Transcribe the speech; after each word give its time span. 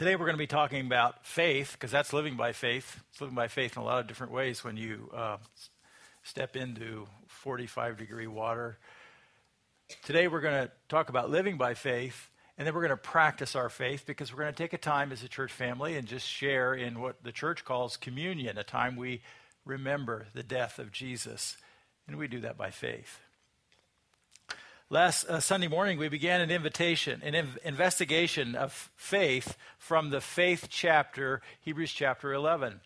Today 0.00 0.16
we're 0.16 0.24
going 0.24 0.32
to 0.32 0.38
be 0.38 0.46
talking 0.46 0.86
about 0.86 1.26
faith 1.26 1.72
because 1.74 1.90
that's 1.90 2.14
living 2.14 2.34
by 2.34 2.52
faith. 2.52 3.02
It's 3.10 3.20
living 3.20 3.36
by 3.36 3.48
faith 3.48 3.76
in 3.76 3.82
a 3.82 3.84
lot 3.84 4.00
of 4.00 4.06
different 4.06 4.32
ways 4.32 4.64
when 4.64 4.78
you 4.78 5.10
uh, 5.14 5.36
step 6.22 6.56
into 6.56 7.06
45 7.26 7.98
degree 7.98 8.26
water. 8.26 8.78
Today 10.02 10.26
we're 10.26 10.40
going 10.40 10.68
to 10.68 10.72
talk 10.88 11.10
about 11.10 11.28
living 11.28 11.58
by 11.58 11.74
faith 11.74 12.30
and 12.56 12.66
then 12.66 12.72
we're 12.74 12.80
going 12.80 12.88
to 12.92 12.96
practice 12.96 13.54
our 13.54 13.68
faith 13.68 14.04
because 14.06 14.32
we're 14.32 14.40
going 14.40 14.54
to 14.54 14.56
take 14.56 14.72
a 14.72 14.78
time 14.78 15.12
as 15.12 15.22
a 15.22 15.28
church 15.28 15.52
family 15.52 15.94
and 15.98 16.08
just 16.08 16.26
share 16.26 16.72
in 16.72 16.98
what 16.98 17.22
the 17.22 17.30
church 17.30 17.66
calls 17.66 17.98
communion, 17.98 18.56
a 18.56 18.64
time 18.64 18.96
we 18.96 19.20
remember 19.66 20.28
the 20.32 20.42
death 20.42 20.78
of 20.78 20.92
Jesus. 20.92 21.58
And 22.08 22.16
we 22.16 22.26
do 22.26 22.40
that 22.40 22.56
by 22.56 22.70
faith. 22.70 23.20
Last 24.92 25.26
uh, 25.26 25.38
Sunday 25.38 25.68
morning, 25.68 25.98
we 25.98 26.08
began 26.08 26.40
an 26.40 26.50
invitation, 26.50 27.22
an 27.24 27.34
inv- 27.34 27.58
investigation 27.58 28.56
of 28.56 28.90
faith 28.96 29.56
from 29.78 30.10
the 30.10 30.20
faith 30.20 30.66
chapter, 30.68 31.42
Hebrews 31.60 31.92
chapter 31.92 32.32
11. 32.32 32.80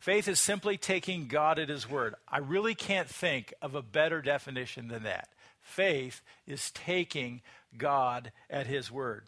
Faith 0.00 0.28
is 0.28 0.40
simply 0.40 0.78
taking 0.78 1.28
God 1.28 1.58
at 1.58 1.68
His 1.68 1.86
word. 1.86 2.14
I 2.26 2.38
really 2.38 2.74
can't 2.74 3.06
think 3.06 3.52
of 3.60 3.74
a 3.74 3.82
better 3.82 4.22
definition 4.22 4.88
than 4.88 5.02
that. 5.02 5.28
Faith 5.60 6.22
is 6.46 6.70
taking 6.70 7.42
God 7.76 8.32
at 8.48 8.66
His 8.66 8.90
word. 8.90 9.26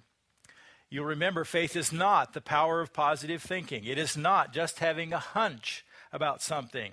You'll 0.88 1.04
remember 1.04 1.44
faith 1.44 1.76
is 1.76 1.92
not 1.92 2.32
the 2.32 2.40
power 2.40 2.80
of 2.80 2.94
positive 2.94 3.42
thinking, 3.42 3.84
it 3.84 3.98
is 3.98 4.16
not 4.16 4.50
just 4.50 4.78
having 4.78 5.12
a 5.12 5.18
hunch 5.18 5.84
about 6.10 6.40
something. 6.40 6.92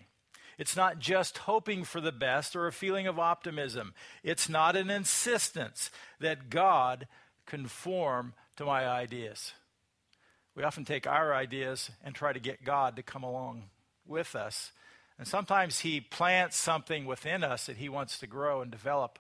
It's 0.61 0.75
not 0.75 0.99
just 0.99 1.39
hoping 1.39 1.83
for 1.83 1.99
the 1.99 2.11
best 2.11 2.55
or 2.55 2.67
a 2.67 2.71
feeling 2.71 3.07
of 3.07 3.17
optimism. 3.17 3.95
It's 4.21 4.47
not 4.47 4.75
an 4.75 4.91
insistence 4.91 5.89
that 6.19 6.51
God 6.51 7.07
conform 7.47 8.35
to 8.57 8.65
my 8.65 8.87
ideas. 8.87 9.53
We 10.53 10.61
often 10.61 10.85
take 10.85 11.07
our 11.07 11.33
ideas 11.33 11.89
and 12.03 12.13
try 12.13 12.31
to 12.31 12.39
get 12.39 12.63
God 12.63 12.95
to 12.95 13.01
come 13.01 13.23
along 13.23 13.71
with 14.05 14.35
us. 14.35 14.71
And 15.17 15.27
sometimes 15.27 15.79
He 15.79 15.99
plants 15.99 16.57
something 16.57 17.07
within 17.07 17.43
us 17.43 17.65
that 17.65 17.77
He 17.77 17.89
wants 17.89 18.19
to 18.19 18.27
grow 18.27 18.61
and 18.61 18.69
develop 18.69 19.17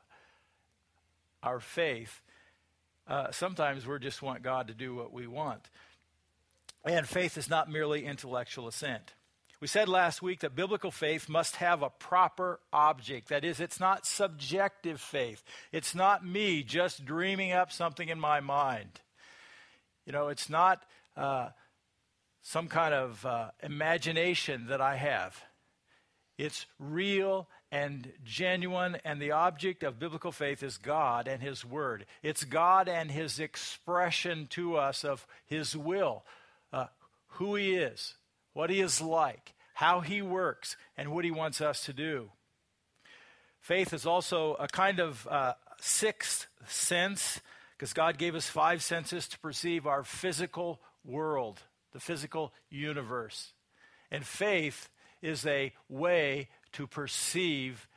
our 1.41 1.59
faith. 1.59 2.21
Uh, 3.07 3.31
sometimes 3.31 3.87
we 3.87 3.97
just 3.97 4.21
want 4.21 4.43
God 4.43 4.67
to 4.67 4.75
do 4.75 4.93
what 4.93 5.11
we 5.11 5.25
want. 5.25 5.71
And 6.85 7.07
faith 7.07 7.35
is 7.35 7.49
not 7.49 7.67
merely 7.67 8.05
intellectual 8.05 8.67
assent. 8.67 9.15
We 9.61 9.67
said 9.67 9.87
last 9.87 10.23
week 10.23 10.39
that 10.39 10.55
biblical 10.55 10.89
faith 10.89 11.29
must 11.29 11.57
have 11.57 11.83
a 11.83 11.91
proper 11.91 12.59
object. 12.73 13.29
That 13.29 13.45
is, 13.45 13.59
it's 13.59 13.79
not 13.79 14.07
subjective 14.07 14.99
faith. 14.99 15.43
It's 15.71 15.93
not 15.93 16.25
me 16.25 16.63
just 16.63 17.05
dreaming 17.05 17.51
up 17.51 17.71
something 17.71 18.09
in 18.09 18.19
my 18.19 18.39
mind. 18.39 19.01
You 20.07 20.13
know, 20.13 20.29
it's 20.29 20.49
not 20.49 20.81
uh, 21.15 21.49
some 22.41 22.69
kind 22.69 22.95
of 22.95 23.23
uh, 23.23 23.51
imagination 23.61 24.65
that 24.69 24.81
I 24.81 24.95
have. 24.95 25.39
It's 26.39 26.65
real 26.79 27.47
and 27.71 28.11
genuine, 28.23 28.97
and 29.05 29.21
the 29.21 29.31
object 29.31 29.83
of 29.83 29.99
biblical 29.99 30.31
faith 30.31 30.63
is 30.63 30.79
God 30.79 31.27
and 31.27 31.39
His 31.39 31.63
Word. 31.63 32.07
It's 32.23 32.43
God 32.45 32.89
and 32.89 33.11
His 33.11 33.39
expression 33.39 34.47
to 34.51 34.77
us 34.77 35.05
of 35.05 35.27
His 35.45 35.77
will, 35.77 36.25
uh, 36.73 36.87
who 37.33 37.53
He 37.53 37.75
is, 37.75 38.15
what 38.53 38.69
he 38.69 38.81
is 38.81 39.01
like, 39.01 39.53
how 39.75 40.01
he 40.01 40.21
works, 40.21 40.75
and 40.97 41.11
what 41.11 41.25
he 41.25 41.31
wants 41.31 41.61
us 41.61 41.85
to 41.85 41.93
do. 41.93 42.31
Faith 43.59 43.93
is 43.93 44.05
also 44.05 44.55
a 44.55 44.67
kind 44.67 44.99
of 44.99 45.27
uh, 45.27 45.53
sixth 45.79 46.47
sense, 46.67 47.41
because 47.77 47.93
God 47.93 48.17
gave 48.17 48.35
us 48.35 48.47
five 48.47 48.83
senses 48.83 49.27
to 49.29 49.39
perceive 49.39 49.87
our 49.87 50.03
physical 50.03 50.81
world, 51.03 51.61
the 51.93 51.99
physical 51.99 52.53
universe. 52.69 53.53
And 54.11 54.25
faith 54.25 54.89
is 55.21 55.45
a 55.45 55.73
way 55.89 56.49
to 56.73 56.87
perceive 56.87 57.87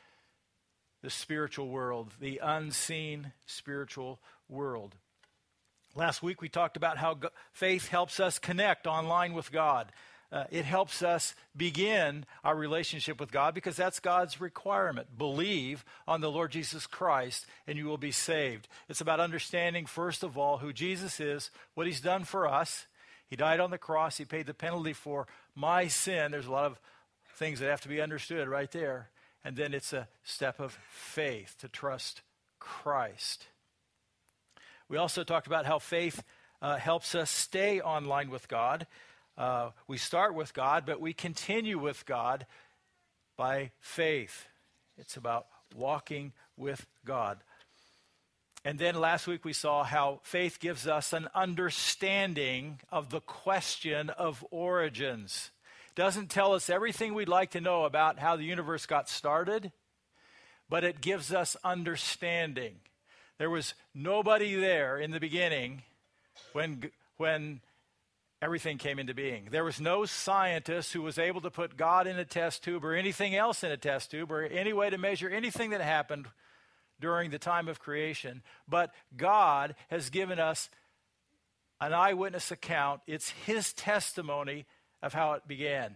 the 1.03 1.11
spiritual 1.11 1.69
world, 1.69 2.13
the 2.21 2.41
unseen 2.43 3.33
spiritual 3.47 4.21
world. 4.49 4.95
Last 5.95 6.23
week 6.23 6.41
we 6.41 6.49
talked 6.49 6.77
about 6.77 6.99
how 6.99 7.19
faith 7.53 7.89
helps 7.89 8.21
us 8.21 8.39
connect 8.39 8.87
online 8.87 9.35
with 9.35 9.53
God 9.53 9.93
uh, 10.35 10.45
it 10.51 10.65
helps 10.65 11.01
us 11.01 11.33
begin 11.57 12.27
our 12.43 12.57
relationship 12.57 13.21
with 13.21 13.31
God 13.31 13.55
because 13.55 13.77
that's 13.77 14.01
God's 14.01 14.41
requirement. 14.41 15.17
Believe 15.17 15.85
on 16.09 16.21
the 16.21 16.31
Lord 16.31 16.51
Jesus 16.51 16.89
Christ 16.89 17.47
and 17.69 17.79
you 17.79 17.85
will 17.85 17.99
be 17.99 18.11
saved. 18.11 18.67
It's 18.89 19.01
about 19.01 19.21
understanding, 19.21 19.87
first 19.87 20.25
of 20.25 20.37
all, 20.37 20.59
who 20.59 20.73
Jesus 20.73 21.21
is, 21.21 21.53
what 21.75 21.87
he's 21.87 22.01
done 22.01 22.25
for 22.25 22.49
us. 22.49 22.87
He 23.29 23.37
died 23.37 23.61
on 23.61 23.71
the 23.71 23.79
cross, 23.79 24.17
he 24.17 24.25
paid 24.25 24.47
the 24.47 24.55
penalty 24.55 24.93
for 24.93 25.29
my 25.55 25.87
sin. 25.87 26.33
There's 26.33 26.47
a 26.47 26.53
lot 26.53 26.67
of 26.67 26.81
things 27.37 27.61
that 27.61 27.71
have 27.71 27.83
to 27.83 27.89
be 27.89 28.01
understood 28.01 28.49
right 28.49 28.71
there. 28.73 29.11
And 29.45 29.57
then 29.57 29.73
it's 29.73 29.93
a 29.93 30.09
step 30.25 30.59
of 30.59 30.77
faith 30.91 31.55
to 31.61 31.69
trust 31.69 32.23
Christ. 32.59 33.47
We 34.89 34.97
also 34.97 35.23
talked 35.23 35.47
about 35.47 35.65
how 35.65 35.79
faith 35.79 36.25
uh, 36.61 36.77
helps 36.77 37.15
us 37.15 37.31
stay 37.31 37.81
online 37.81 38.31
with 38.31 38.49
God. 38.49 38.89
Uh, 39.37 39.71
we 39.89 39.99
start 39.99 40.35
with 40.35 40.55
God, 40.55 40.85
but 40.87 41.01
we 41.01 41.13
continue 41.13 41.79
with 41.79 42.07
God 42.07 42.47
by 43.37 43.73
faith. 43.81 44.47
It's 44.97 45.17
about 45.17 45.47
walking 45.77 46.33
with 46.57 46.87
God. 47.05 47.39
And 48.65 48.79
then 48.79 48.95
last 48.95 49.27
week 49.27 49.45
we 49.45 49.53
saw 49.53 49.85
how 49.85 50.21
faith 50.23 50.59
gives 50.59 50.87
us 50.87 51.13
an 51.13 51.29
understanding 51.35 52.81
of 52.91 53.11
the 53.11 53.21
question 53.21 54.09
of 54.11 54.45
origins. 54.51 55.51
Doesn't 55.95 56.31
tell 56.31 56.55
us 56.55 56.71
everything 56.71 57.13
we'd 57.13 57.29
like 57.29 57.51
to 57.51 57.61
know 57.61 57.85
about 57.85 58.19
how 58.19 58.37
the 58.37 58.45
universe 58.45 58.87
got 58.87 59.09
started, 59.09 59.71
but 60.71 60.83
it 60.83 61.01
gives 61.01 61.33
us 61.33 61.57
understanding. 61.63 62.77
There 63.39 63.51
was 63.51 63.75
nobody 63.95 64.55
there 64.55 64.99
in 64.99 65.11
the 65.11 65.21
beginning 65.21 65.83
when, 66.53 66.91
when 67.17 67.61
everything 68.45 68.77
came 68.77 68.99
into 68.99 69.15
being. 69.15 69.49
There 69.51 69.65
was 69.65 69.81
no 69.81 70.05
scientist 70.05 70.93
who 70.93 71.01
was 71.01 71.19
able 71.19 71.41
to 71.41 71.51
put 71.51 71.79
God 71.79 72.07
in 72.07 72.19
a 72.19 72.27
test 72.27 72.63
tube 72.63 72.85
or 72.85 72.95
anything 72.95 73.35
else 73.35 73.65
in 73.65 73.71
a 73.71 73.77
test 73.79 74.11
tube 74.11 74.31
or 74.31 74.43
any 74.43 74.75
way 74.75 74.91
to 74.91 74.99
measure 74.99 75.31
anything 75.31 75.71
that 75.71 75.81
happened 75.81 76.27
during 77.01 77.31
the 77.31 77.39
time 77.39 77.69
of 77.69 77.81
creation. 77.81 78.43
But 78.69 78.93
God 79.17 79.75
has 79.89 80.11
given 80.11 80.39
us 80.39 80.69
an 81.81 81.95
eyewitness 81.95 82.51
account. 82.51 83.01
It's 83.07 83.31
His 83.31 83.73
testimony 83.73 84.67
of 85.03 85.15
how 85.15 85.33
it 85.33 85.49
began. 85.49 85.95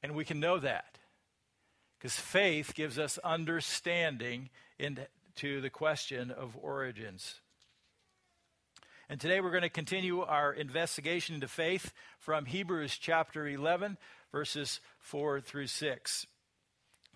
And 0.00 0.14
we 0.14 0.24
can 0.24 0.38
know 0.38 0.60
that 0.60 0.98
because 1.98 2.14
faith 2.14 2.72
gives 2.72 3.00
us 3.00 3.18
understanding 3.24 4.50
into 4.78 5.60
the 5.60 5.70
question 5.70 6.30
of 6.30 6.56
origins. 6.62 7.40
And 9.10 9.18
today 9.18 9.40
we're 9.40 9.52
going 9.52 9.62
to 9.62 9.70
continue 9.70 10.20
our 10.20 10.52
investigation 10.52 11.34
into 11.34 11.48
faith 11.48 11.94
from 12.18 12.44
Hebrews 12.44 12.98
chapter 12.98 13.48
11, 13.48 13.96
verses 14.32 14.80
4 14.98 15.40
through 15.40 15.68
6. 15.68 16.26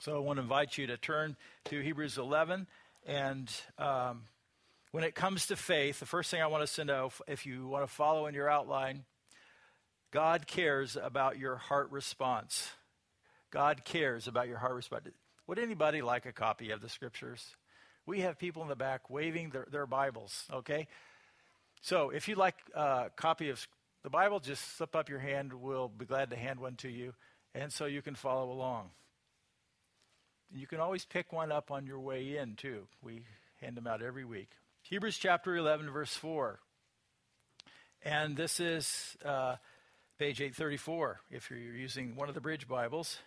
So 0.01 0.17
I 0.17 0.19
want 0.21 0.39
to 0.39 0.43
invite 0.43 0.79
you 0.79 0.87
to 0.87 0.97
turn 0.97 1.37
to 1.67 1.83
Hebrews 1.83 2.17
11. 2.17 2.67
And 3.07 3.53
um, 3.77 4.23
when 4.93 5.05
it 5.05 5.15
comes 5.15 5.49
to 5.49 5.57
faith, 5.57 6.01
the 6.01 6.07
first 6.07 6.31
thing 6.31 6.41
I 6.41 6.47
want 6.47 6.63
us 6.63 6.77
to 6.77 6.87
know, 6.87 7.11
if 7.29 7.45
you 7.45 7.67
want 7.67 7.87
to 7.87 7.93
follow 7.93 8.27
in 8.27 8.35
your 8.35 8.49
outline, 8.49 9.05
God 10.13 10.47
cares 10.47 10.97
about 10.97 11.39
your 11.39 11.57
heart 11.57 11.91
response. 11.91 12.71
God 13.51 13.85
cares 13.85 14.27
about 14.27 14.49
your 14.49 14.57
heart 14.57 14.77
response. 14.77 15.09
Would 15.47 15.59
anybody 15.59 16.01
like 16.01 16.25
a 16.25 16.33
copy 16.33 16.71
of 16.71 16.81
the 16.81 16.89
scriptures? 16.89 17.55
We 18.07 18.21
have 18.21 18.39
people 18.39 18.63
in 18.63 18.69
the 18.69 18.77
back 18.77 19.11
waving 19.11 19.51
their, 19.51 19.67
their 19.71 19.87
Bibles, 19.87 20.47
okay? 20.51 20.89
So 21.83 22.11
if 22.11 22.29
you'd 22.29 22.39
like 22.39 22.55
a 22.75 23.11
copy 23.17 23.51
of 23.51 23.67
the 24.05 24.11
Bible, 24.11 24.39
just 24.39 24.77
slip 24.77 24.95
up 24.95 25.09
your 25.09 25.19
hand. 25.19 25.53
We'll 25.53 25.89
be 25.89 26.05
glad 26.05 26.31
to 26.31 26.37
hand 26.37 26.61
one 26.61 26.77
to 26.77 26.89
you, 26.89 27.13
and 27.57 27.73
so 27.73 27.87
you 27.87 28.03
can 28.03 28.15
follow 28.15 28.53
along. 28.53 28.91
You 30.55 30.69
can 30.69 30.79
always 30.79 31.05
pick 31.05 31.33
one 31.33 31.51
up 31.51 31.73
on 31.73 31.85
your 31.85 31.99
way 31.99 32.37
in, 32.37 32.55
too. 32.55 32.87
We 33.03 33.23
hand 33.61 33.77
them 33.77 33.89
out 33.89 34.01
every 34.01 34.25
week. 34.25 34.51
Hebrews 34.83 35.19
chapter 35.19 35.57
11, 35.57 35.91
verse 35.91 36.15
4. 36.15 36.61
And 38.05 38.37
this 38.37 38.61
is 38.61 39.17
uh, 39.25 39.57
page 40.21 40.41
834 40.41 41.21
if 41.33 41.51
you're 41.51 41.59
using 41.59 42.15
one 42.15 42.29
of 42.29 42.37
the 42.37 42.41
Bridge 42.41 42.69
Bibles. 42.69 43.19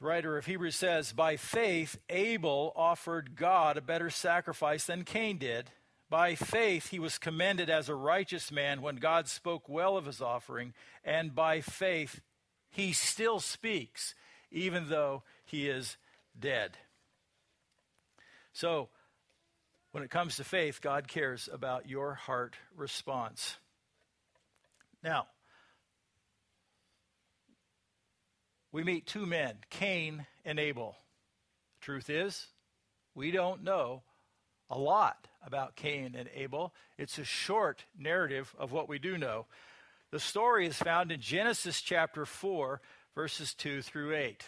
The 0.00 0.06
writer 0.06 0.38
of 0.38 0.46
Hebrews 0.46 0.76
says, 0.76 1.12
By 1.12 1.36
faith, 1.36 1.98
Abel 2.08 2.72
offered 2.76 3.34
God 3.34 3.76
a 3.76 3.80
better 3.80 4.10
sacrifice 4.10 4.86
than 4.86 5.02
Cain 5.02 5.38
did 5.38 5.70
by 6.12 6.34
faith, 6.34 6.90
he 6.90 6.98
was 6.98 7.16
commended 7.16 7.70
as 7.70 7.88
a 7.88 7.94
righteous 7.94 8.52
man 8.52 8.82
when 8.82 8.96
God 8.96 9.28
spoke 9.28 9.66
well 9.66 9.96
of 9.96 10.04
his 10.04 10.20
offering, 10.20 10.74
and 11.02 11.34
by 11.34 11.62
faith, 11.62 12.20
he 12.68 12.92
still 12.92 13.40
speaks, 13.40 14.14
even 14.50 14.90
though 14.90 15.22
he 15.42 15.70
is 15.70 15.96
dead. 16.38 16.76
So, 18.52 18.90
when 19.92 20.04
it 20.04 20.10
comes 20.10 20.36
to 20.36 20.44
faith, 20.44 20.82
God 20.82 21.08
cares 21.08 21.48
about 21.50 21.88
your 21.88 22.12
heart 22.12 22.56
response. 22.76 23.56
Now, 25.02 25.28
we 28.70 28.84
meet 28.84 29.06
two 29.06 29.24
men, 29.24 29.54
Cain 29.70 30.26
and 30.44 30.58
Abel. 30.58 30.94
Truth 31.80 32.10
is, 32.10 32.48
we 33.14 33.30
don't 33.30 33.64
know 33.64 34.02
a 34.68 34.78
lot 34.78 35.28
about 35.44 35.76
Cain 35.76 36.14
and 36.16 36.28
Abel. 36.34 36.74
It's 36.98 37.18
a 37.18 37.24
short 37.24 37.84
narrative 37.98 38.54
of 38.58 38.72
what 38.72 38.88
we 38.88 38.98
do 38.98 39.18
know. 39.18 39.46
The 40.10 40.20
story 40.20 40.66
is 40.66 40.76
found 40.76 41.10
in 41.10 41.20
Genesis 41.20 41.80
chapter 41.80 42.26
4, 42.26 42.80
verses 43.14 43.54
2 43.54 43.82
through 43.82 44.14
8. 44.14 44.44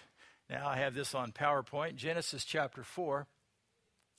Now 0.51 0.69
I 0.69 0.77
have 0.77 0.95
this 0.95 1.15
on 1.15 1.33
PowerPoint. 1.33 1.97
Genesis 1.97 2.45
chapter 2.45 2.83
4. 2.83 3.27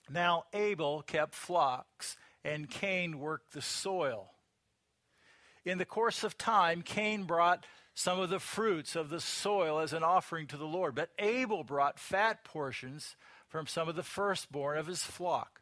Now 0.09 0.45
Abel 0.53 1.01
kept 1.01 1.33
flocks, 1.33 2.17
and 2.43 2.69
Cain 2.69 3.19
worked 3.19 3.53
the 3.53 3.61
soil. 3.61 4.31
In 5.63 5.77
the 5.77 5.85
course 5.85 6.23
of 6.23 6.37
time, 6.37 6.81
Cain 6.81 7.23
brought 7.23 7.65
some 7.95 8.19
of 8.19 8.29
the 8.29 8.39
fruits 8.39 8.95
of 8.95 9.09
the 9.09 9.21
soil 9.21 9.79
as 9.79 9.93
an 9.93 10.03
offering 10.03 10.47
to 10.47 10.57
the 10.57 10.65
Lord, 10.65 10.95
but 10.95 11.09
Abel 11.17 11.63
brought 11.63 11.97
fat 11.97 12.43
portions 12.43 13.15
from 13.47 13.67
some 13.67 13.87
of 13.87 13.95
the 13.95 14.03
firstborn 14.03 14.77
of 14.77 14.87
his 14.87 15.03
flock. 15.03 15.61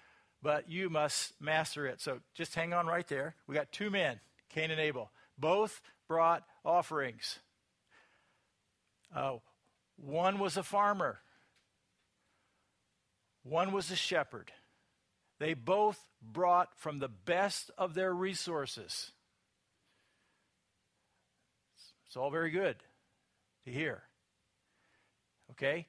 but 0.41 0.69
you 0.69 0.89
must 0.89 1.33
master 1.39 1.85
it. 1.85 2.01
So 2.01 2.19
just 2.33 2.55
hang 2.55 2.73
on 2.73 2.87
right 2.87 3.07
there. 3.07 3.35
We 3.47 3.55
got 3.55 3.71
two 3.71 3.89
men, 3.89 4.19
Cain 4.49 4.71
and 4.71 4.79
Abel. 4.79 5.11
Both 5.37 5.81
brought 6.07 6.43
offerings. 6.65 7.39
Uh, 9.15 9.37
one 9.97 10.39
was 10.39 10.57
a 10.57 10.63
farmer, 10.63 11.19
one 13.43 13.71
was 13.71 13.91
a 13.91 13.95
shepherd. 13.95 14.51
They 15.39 15.55
both 15.55 15.99
brought 16.21 16.69
from 16.77 16.99
the 16.99 17.07
best 17.07 17.71
of 17.75 17.95
their 17.95 18.13
resources. 18.13 19.11
It's 22.05 22.15
all 22.15 22.29
very 22.29 22.51
good 22.51 22.75
to 23.65 23.71
hear. 23.71 24.03
Okay? 25.51 25.87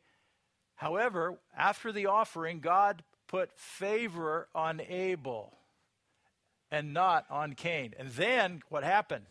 However, 0.76 1.38
after 1.56 1.92
the 1.92 2.06
offering, 2.06 2.60
God 2.60 3.02
put 3.32 3.50
favor 3.56 4.46
on 4.54 4.78
Abel 4.90 5.56
and 6.70 6.92
not 6.92 7.24
on 7.30 7.54
Cain. 7.54 7.94
And 7.98 8.10
then 8.10 8.62
what 8.68 8.84
happened? 8.84 9.24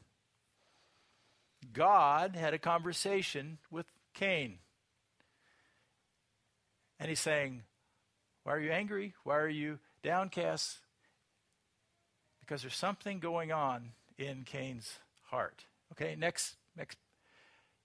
God 1.71 2.35
had 2.35 2.55
a 2.55 2.57
conversation 2.57 3.59
with 3.69 3.85
Cain. 4.15 4.57
And 6.99 7.09
he's 7.09 7.19
saying, 7.19 7.61
Why 8.43 8.53
are 8.53 8.59
you 8.59 8.71
angry? 8.71 9.13
Why 9.23 9.37
are 9.37 9.47
you 9.47 9.77
downcast? 10.03 10.79
Because 12.39 12.61
there's 12.61 12.75
something 12.75 13.19
going 13.19 13.51
on 13.51 13.91
in 14.17 14.43
Cain's 14.45 14.97
heart. 15.29 15.65
Okay, 15.91 16.15
next 16.17 16.55
next 16.75 16.97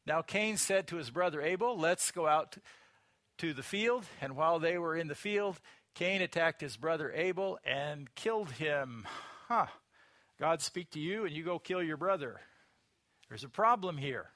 now 0.07 0.23
Cain 0.23 0.57
said 0.57 0.87
to 0.87 0.97
his 0.97 1.11
brother 1.11 1.43
Abel, 1.43 1.79
Let's 1.79 2.11
go 2.11 2.27
out 2.27 2.57
to 3.37 3.53
the 3.53 3.63
field. 3.63 4.07
And 4.23 4.35
while 4.35 4.59
they 4.59 4.79
were 4.79 4.97
in 4.97 5.09
the 5.09 5.15
field, 5.15 5.61
Cain 5.96 6.20
attacked 6.20 6.60
his 6.60 6.76
brother 6.76 7.10
Abel 7.12 7.58
and 7.64 8.14
killed 8.14 8.52
him. 8.52 9.06
Huh. 9.48 9.66
God 10.38 10.60
speak 10.60 10.90
to 10.90 11.00
you 11.00 11.25
and 11.25 11.34
you 11.34 11.43
go 11.43 11.58
kill 11.58 11.82
your 11.82 11.96
brother. 11.96 12.40
There's 13.28 13.44
a 13.44 13.48
problem 13.48 13.96
here. 13.96 14.26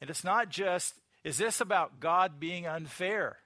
And 0.00 0.10
it's 0.10 0.24
not 0.24 0.50
just, 0.50 0.94
is 1.24 1.38
this 1.38 1.62
about 1.62 2.00
God 2.00 2.38
being 2.38 2.66
unfair? 2.66 3.38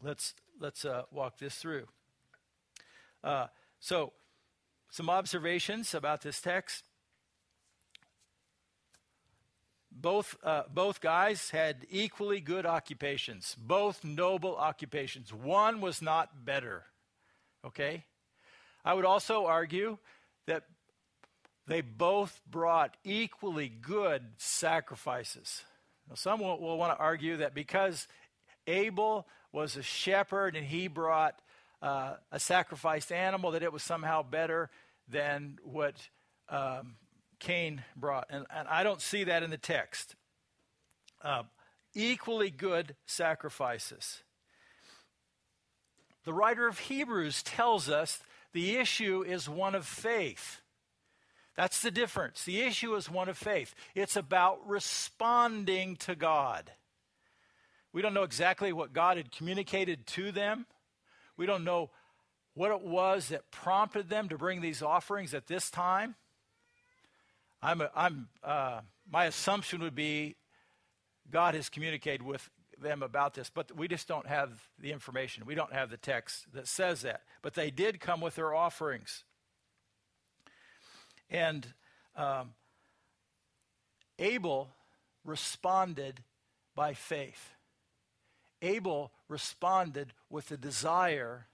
Let's, 0.00 0.34
let's 0.60 0.84
uh, 0.84 1.02
walk 1.10 1.38
this 1.38 1.56
through. 1.56 1.86
Uh, 3.24 3.48
so, 3.80 4.12
some 4.90 5.10
observations 5.10 5.92
about 5.92 6.22
this 6.22 6.40
text 6.40 6.84
both, 10.00 10.36
uh, 10.44 10.62
both 10.72 11.00
guys 11.00 11.50
had 11.50 11.86
equally 11.90 12.40
good 12.40 12.66
occupations, 12.66 13.56
both 13.58 14.04
noble 14.04 14.56
occupations. 14.56 15.32
One 15.32 15.80
was 15.80 16.00
not 16.00 16.44
better. 16.44 16.84
Okay? 17.66 18.04
I 18.84 18.94
would 18.94 19.04
also 19.04 19.46
argue 19.46 19.98
that 20.46 20.64
they 21.66 21.80
both 21.80 22.40
brought 22.48 22.96
equally 23.04 23.68
good 23.68 24.22
sacrifices. 24.38 25.64
Now, 26.08 26.14
some 26.14 26.40
will, 26.40 26.58
will 26.60 26.78
want 26.78 26.96
to 26.96 27.02
argue 27.02 27.38
that 27.38 27.54
because 27.54 28.08
Abel 28.66 29.26
was 29.52 29.76
a 29.76 29.82
shepherd 29.82 30.56
and 30.56 30.66
he 30.66 30.88
brought 30.88 31.40
uh, 31.82 32.14
a 32.32 32.40
sacrificed 32.40 33.12
animal, 33.12 33.52
that 33.52 33.62
it 33.62 33.72
was 33.72 33.82
somehow 33.82 34.22
better 34.22 34.70
than 35.08 35.58
what 35.62 35.94
um, 36.48 36.96
Cain 37.38 37.82
brought. 37.96 38.26
And, 38.30 38.46
and 38.54 38.68
I 38.68 38.82
don't 38.82 39.00
see 39.00 39.24
that 39.24 39.42
in 39.42 39.50
the 39.50 39.58
text. 39.58 40.14
Uh, 41.22 41.44
equally 41.94 42.50
good 42.50 42.94
sacrifices. 43.06 44.22
The 46.24 46.32
writer 46.32 46.68
of 46.68 46.78
Hebrews 46.78 47.42
tells 47.42 47.88
us 47.88 48.20
the 48.52 48.76
issue 48.76 49.22
is 49.22 49.48
one 49.48 49.74
of 49.74 49.86
faith. 49.86 50.60
That's 51.56 51.80
the 51.80 51.90
difference. 51.90 52.44
The 52.44 52.60
issue 52.60 52.94
is 52.94 53.10
one 53.10 53.28
of 53.28 53.36
faith. 53.36 53.74
It's 53.94 54.14
about 54.14 54.60
responding 54.68 55.96
to 55.96 56.14
God. 56.14 56.70
We 57.92 58.02
don't 58.02 58.14
know 58.14 58.22
exactly 58.22 58.72
what 58.72 58.92
God 58.92 59.16
had 59.16 59.32
communicated 59.32 60.06
to 60.08 60.30
them. 60.30 60.66
We 61.36 61.46
don't 61.46 61.64
know 61.64 61.90
what 62.54 62.70
it 62.70 62.82
was 62.82 63.28
that 63.28 63.50
prompted 63.50 64.08
them 64.08 64.28
to 64.28 64.38
bring 64.38 64.60
these 64.60 64.82
offerings 64.82 65.34
at 65.34 65.46
this 65.46 65.70
time. 65.70 66.14
I'm, 67.62 67.80
a, 67.80 67.90
I'm, 67.94 68.28
uh, 68.42 68.80
my 69.10 69.24
assumption 69.24 69.80
would 69.80 69.94
be 69.94 70.36
God 71.30 71.54
has 71.54 71.68
communicated 71.68 72.22
with 72.22 72.48
them 72.80 73.02
about 73.02 73.34
this, 73.34 73.50
but 73.50 73.76
we 73.76 73.88
just 73.88 74.06
don't 74.06 74.26
have 74.26 74.50
the 74.78 74.92
information. 74.92 75.44
We 75.44 75.54
don't 75.54 75.72
have 75.72 75.90
the 75.90 75.96
text 75.96 76.46
that 76.54 76.68
says 76.68 77.02
that. 77.02 77.22
But 77.42 77.54
they 77.54 77.70
did 77.70 78.00
come 78.00 78.20
with 78.20 78.36
their 78.36 78.54
offerings. 78.54 79.24
And 81.30 81.66
um, 82.16 82.52
Abel 84.18 84.70
responded 85.24 86.20
by 86.74 86.94
faith. 86.94 87.50
Abel 88.62 89.12
responded 89.28 90.12
with 90.30 90.48
the 90.48 90.56
desire 90.56 91.46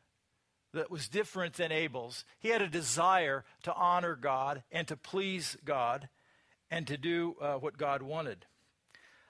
that 0.74 0.90
was 0.90 1.08
different 1.08 1.54
than 1.54 1.72
Abel's. 1.72 2.24
He 2.38 2.48
had 2.48 2.62
a 2.62 2.68
desire 2.68 3.44
to 3.62 3.74
honor 3.74 4.16
God 4.16 4.62
and 4.70 4.86
to 4.88 4.96
please 4.96 5.56
God 5.64 6.08
and 6.70 6.86
to 6.86 6.96
do 6.96 7.36
uh, 7.40 7.54
what 7.54 7.78
God 7.78 8.02
wanted. 8.02 8.46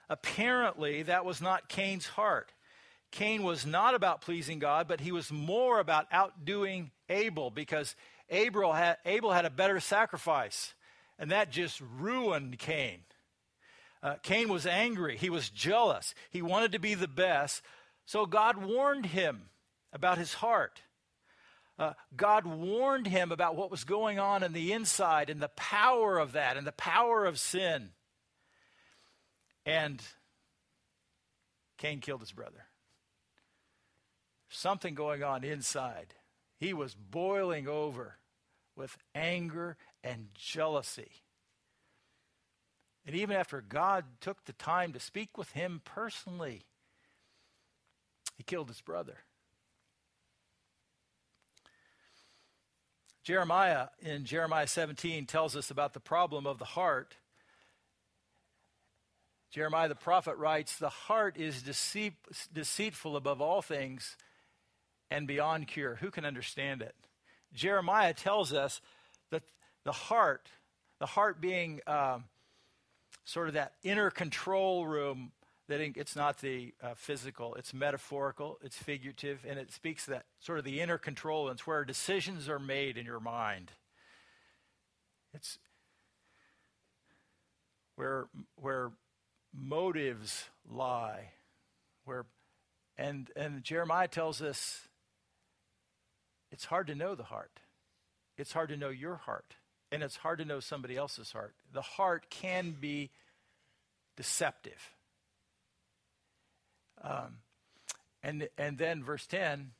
Apparently, 0.09 1.03
that 1.03 1.25
was 1.25 1.41
not 1.41 1.69
Cain's 1.69 2.07
heart. 2.07 2.51
Cain 3.11 3.43
was 3.43 3.65
not 3.65 3.95
about 3.95 4.21
pleasing 4.21 4.59
God, 4.59 4.87
but 4.87 4.99
he 4.99 5.11
was 5.11 5.31
more 5.31 5.79
about 5.79 6.07
outdoing 6.11 6.91
Abel 7.09 7.49
because 7.49 7.95
Abel 8.29 8.73
had, 8.73 8.97
Abel 9.05 9.31
had 9.31 9.45
a 9.45 9.49
better 9.49 9.79
sacrifice, 9.79 10.73
and 11.17 11.31
that 11.31 11.51
just 11.51 11.81
ruined 11.97 12.59
Cain. 12.59 12.99
Uh, 14.03 14.15
Cain 14.21 14.49
was 14.49 14.67
angry. 14.67 15.17
He 15.17 15.29
was 15.29 15.49
jealous. 15.49 16.13
He 16.29 16.41
wanted 16.41 16.73
to 16.73 16.79
be 16.79 16.93
the 16.93 17.07
best. 17.07 17.61
So 18.05 18.25
God 18.25 18.57
warned 18.57 19.07
him 19.07 19.49
about 19.93 20.17
his 20.17 20.35
heart. 20.35 20.81
Uh, 21.77 21.93
God 22.15 22.45
warned 22.45 23.07
him 23.07 23.31
about 23.31 23.55
what 23.55 23.69
was 23.69 23.83
going 23.83 24.17
on 24.17 24.43
in 24.43 24.53
the 24.53 24.71
inside 24.71 25.29
and 25.29 25.41
the 25.41 25.49
power 25.49 26.17
of 26.17 26.31
that 26.31 26.55
and 26.55 26.65
the 26.65 26.71
power 26.71 27.25
of 27.25 27.37
sin. 27.37 27.89
And 29.65 30.01
Cain 31.77 31.99
killed 31.99 32.21
his 32.21 32.31
brother. 32.31 32.65
Something 34.49 34.95
going 34.95 35.21
on 35.21 35.43
inside. 35.43 36.13
He 36.57 36.73
was 36.73 36.95
boiling 36.95 37.67
over 37.67 38.19
with 38.75 38.97
anger 39.13 39.75
and 40.03 40.29
jealousy. 40.33 41.11
And 43.05 43.15
even 43.15 43.35
after 43.35 43.61
God 43.61 44.05
took 44.21 44.45
the 44.45 44.53
time 44.53 44.93
to 44.93 44.99
speak 44.99 45.37
with 45.37 45.51
him 45.51 45.81
personally, 45.83 46.63
he 48.37 48.43
killed 48.43 48.69
his 48.69 48.81
brother. 48.81 49.17
Jeremiah 53.25 53.87
in 54.03 54.23
Jeremiah 54.23 54.67
17 54.67 55.25
tells 55.25 55.55
us 55.55 55.71
about 55.71 55.93
the 55.93 55.99
problem 55.99 56.45
of 56.45 56.59
the 56.59 56.65
heart. 56.65 57.15
Jeremiah 59.49 59.89
the 59.89 59.95
prophet 59.95 60.37
writes, 60.37 60.77
The 60.77 60.89
heart 60.89 61.35
is 61.35 61.63
deceit, 61.63 62.13
deceitful 62.53 63.17
above 63.17 63.41
all 63.41 63.63
things 63.63 64.15
and 65.09 65.27
beyond 65.27 65.67
cure. 65.67 65.95
Who 65.95 66.11
can 66.11 66.23
understand 66.23 66.83
it? 66.83 66.93
Jeremiah 67.51 68.13
tells 68.13 68.53
us 68.53 68.79
that 69.31 69.41
the 69.85 69.91
heart, 69.91 70.47
the 70.99 71.07
heart 71.07 71.41
being 71.41 71.81
um, 71.87 72.25
sort 73.23 73.47
of 73.47 73.55
that 73.55 73.73
inner 73.81 74.11
control 74.11 74.85
room, 74.85 75.31
that 75.67 75.81
it's 75.81 76.15
not 76.15 76.39
the 76.39 76.73
uh, 76.81 76.93
physical, 76.95 77.55
it's 77.55 77.73
metaphorical, 77.73 78.59
it's 78.61 78.77
figurative, 78.77 79.45
and 79.47 79.57
it 79.57 79.71
speaks 79.71 80.05
that 80.05 80.25
sort 80.39 80.59
of 80.59 80.65
the 80.65 80.79
inner 80.79 80.97
control, 80.97 81.47
and 81.47 81.57
it's 81.57 81.65
where 81.65 81.83
decisions 81.83 82.47
are 82.47 82.59
made 82.59 82.97
in 82.97 83.05
your 83.05 83.19
mind. 83.19 83.71
It's 85.33 85.57
where, 87.95 88.27
where 88.55 88.91
motives 89.53 90.45
lie. 90.69 91.31
Where, 92.05 92.25
and, 92.97 93.29
and 93.35 93.63
Jeremiah 93.63 94.07
tells 94.07 94.41
us 94.41 94.87
it's 96.51 96.65
hard 96.65 96.87
to 96.87 96.95
know 96.95 97.15
the 97.15 97.23
heart. 97.23 97.59
It's 98.37 98.53
hard 98.53 98.69
to 98.69 98.77
know 98.77 98.89
your 98.89 99.15
heart. 99.15 99.55
And 99.91 100.03
it's 100.03 100.17
hard 100.17 100.39
to 100.39 100.45
know 100.45 100.59
somebody 100.59 100.95
else's 100.97 101.31
heart. 101.31 101.55
The 101.73 101.81
heart 101.81 102.29
can 102.29 102.75
be 102.79 103.11
deceptive. 104.17 104.94
Um, 107.03 107.37
and, 108.23 108.47
and 108.57 108.77
then 108.77 109.03
verse 109.03 109.27
10, 109.27 109.71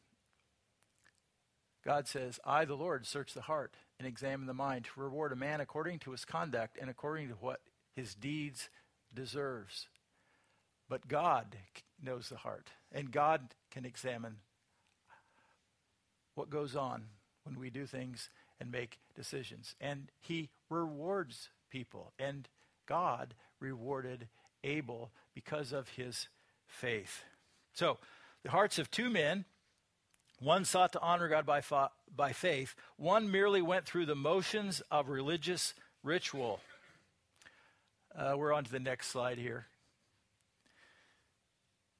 God 1.83 2.07
says, 2.07 2.39
I, 2.45 2.65
the 2.65 2.75
Lord, 2.75 3.05
search 3.05 3.33
the 3.33 3.41
heart 3.41 3.75
and 3.99 4.07
examine 4.07 4.47
the 4.47 4.53
mind 4.53 4.85
to 4.85 5.01
reward 5.01 5.31
a 5.31 5.35
man 5.35 5.61
according 5.61 5.99
to 5.99 6.11
his 6.11 6.25
conduct 6.25 6.77
and 6.79 6.89
according 6.89 7.29
to 7.29 7.35
what 7.35 7.61
his 7.95 8.13
deeds 8.13 8.69
deserves. 9.13 9.87
But 10.89 11.07
God 11.07 11.57
knows 12.03 12.29
the 12.29 12.37
heart, 12.37 12.69
and 12.91 13.11
God 13.11 13.55
can 13.71 13.85
examine 13.85 14.37
what 16.35 16.49
goes 16.49 16.75
on 16.75 17.05
when 17.43 17.59
we 17.59 17.69
do 17.69 17.85
things 17.85 18.29
and 18.59 18.71
make 18.71 18.99
decisions. 19.15 19.75
And 19.81 20.11
He 20.19 20.49
rewards 20.69 21.49
people, 21.71 22.13
and 22.19 22.47
God 22.85 23.33
rewarded 23.59 24.27
Abel 24.63 25.11
because 25.33 25.71
of 25.71 25.89
his 25.89 26.27
faith. 26.67 27.23
So, 27.73 27.97
the 28.43 28.51
hearts 28.51 28.79
of 28.79 28.91
two 28.91 29.09
men 29.09 29.45
one 30.39 30.65
sought 30.65 30.91
to 30.93 31.01
honor 31.01 31.27
God 31.27 31.45
by, 31.45 31.61
fa- 31.61 31.91
by 32.13 32.33
faith, 32.33 32.75
one 32.97 33.31
merely 33.31 33.61
went 33.61 33.85
through 33.85 34.05
the 34.05 34.15
motions 34.15 34.81
of 34.91 35.09
religious 35.09 35.73
ritual. 36.03 36.59
Uh, 38.15 38.35
we're 38.37 38.53
on 38.53 38.63
to 38.63 38.71
the 38.71 38.79
next 38.79 39.07
slide 39.07 39.37
here. 39.37 39.67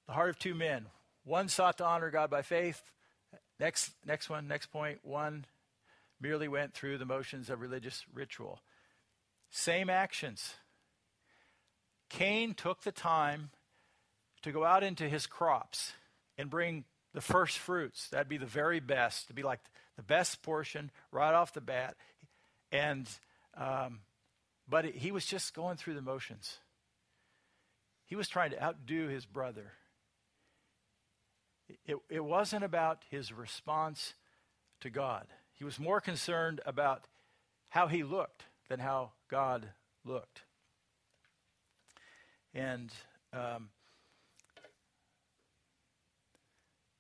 The 0.08 0.14
heart 0.14 0.30
of 0.30 0.40
two 0.40 0.54
men. 0.54 0.88
One 1.24 1.48
sought 1.48 1.78
to 1.80 1.86
honor 1.86 2.12
God 2.12 2.30
by 2.30 2.42
faith. 2.42 2.84
Next, 3.60 3.92
next 4.06 4.30
one, 4.30 4.48
next 4.48 4.68
point. 4.68 5.00
One 5.04 5.46
merely 6.22 6.48
went 6.48 6.74
through 6.74 6.98
the 6.98 7.06
motions 7.06 7.50
of 7.50 7.62
religious 7.62 8.06
ritual. 8.14 8.60
Same 9.50 9.90
actions. 9.90 10.56
Cain 12.10 12.54
took 12.54 12.84
the 12.84 12.92
time 12.92 13.50
to 14.46 14.52
go 14.52 14.64
out 14.64 14.84
into 14.84 15.10
his 15.10 15.26
crops 15.26 15.94
and 16.38 16.52
bring 16.52 16.86
the 17.14 17.22
first 17.22 17.58
fruits. 17.58 18.10
That'd 18.10 18.30
be 18.30 18.38
the 18.38 18.46
very 18.46 18.80
best, 18.80 19.28
to 19.28 19.34
be 19.34 19.42
like 19.42 19.60
the 19.98 20.04
best 20.04 20.44
portion 20.44 20.92
right 21.12 21.34
off 21.34 21.54
the 21.54 21.62
bat. 21.62 21.96
And 22.72 23.10
um, 23.58 24.02
but 24.70 24.86
he 24.86 25.12
was 25.12 25.26
just 25.26 25.56
going 25.56 25.78
through 25.78 25.96
the 25.96 26.02
motions. 26.02 26.60
He 28.06 28.16
was 28.16 28.28
trying 28.28 28.52
to 28.52 28.64
outdo 28.64 29.08
his 29.08 29.26
brother. 29.26 29.74
It, 31.88 31.98
it 32.08 32.24
wasn't 32.24 32.64
about 32.64 33.02
his 33.10 33.34
response 33.34 34.14
to 34.82 34.92
God. 34.92 35.26
He 35.54 35.64
was 35.64 35.80
more 35.80 36.02
concerned 36.02 36.62
about 36.68 37.08
how 37.70 37.88
he 37.88 38.04
looked 38.04 38.44
than 38.70 38.80
how 38.80 39.14
God 39.28 39.70
looked. 40.04 40.44
And 42.54 42.92
um, 43.34 43.70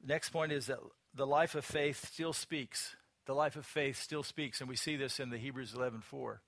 next 0.05 0.29
point 0.29 0.51
is 0.51 0.67
that 0.67 0.79
the 1.13 1.27
life 1.27 1.55
of 1.55 1.65
faith 1.65 2.05
still 2.05 2.33
speaks. 2.33 2.95
The 3.25 3.33
life 3.33 3.55
of 3.55 3.65
faith 3.65 3.99
still 4.01 4.23
speaks, 4.23 4.59
and 4.59 4.69
we 4.69 4.75
see 4.75 4.95
this 4.95 5.19
in 5.19 5.29
the 5.29 5.37
Hebrews 5.37 5.73
11:4. 5.73 6.41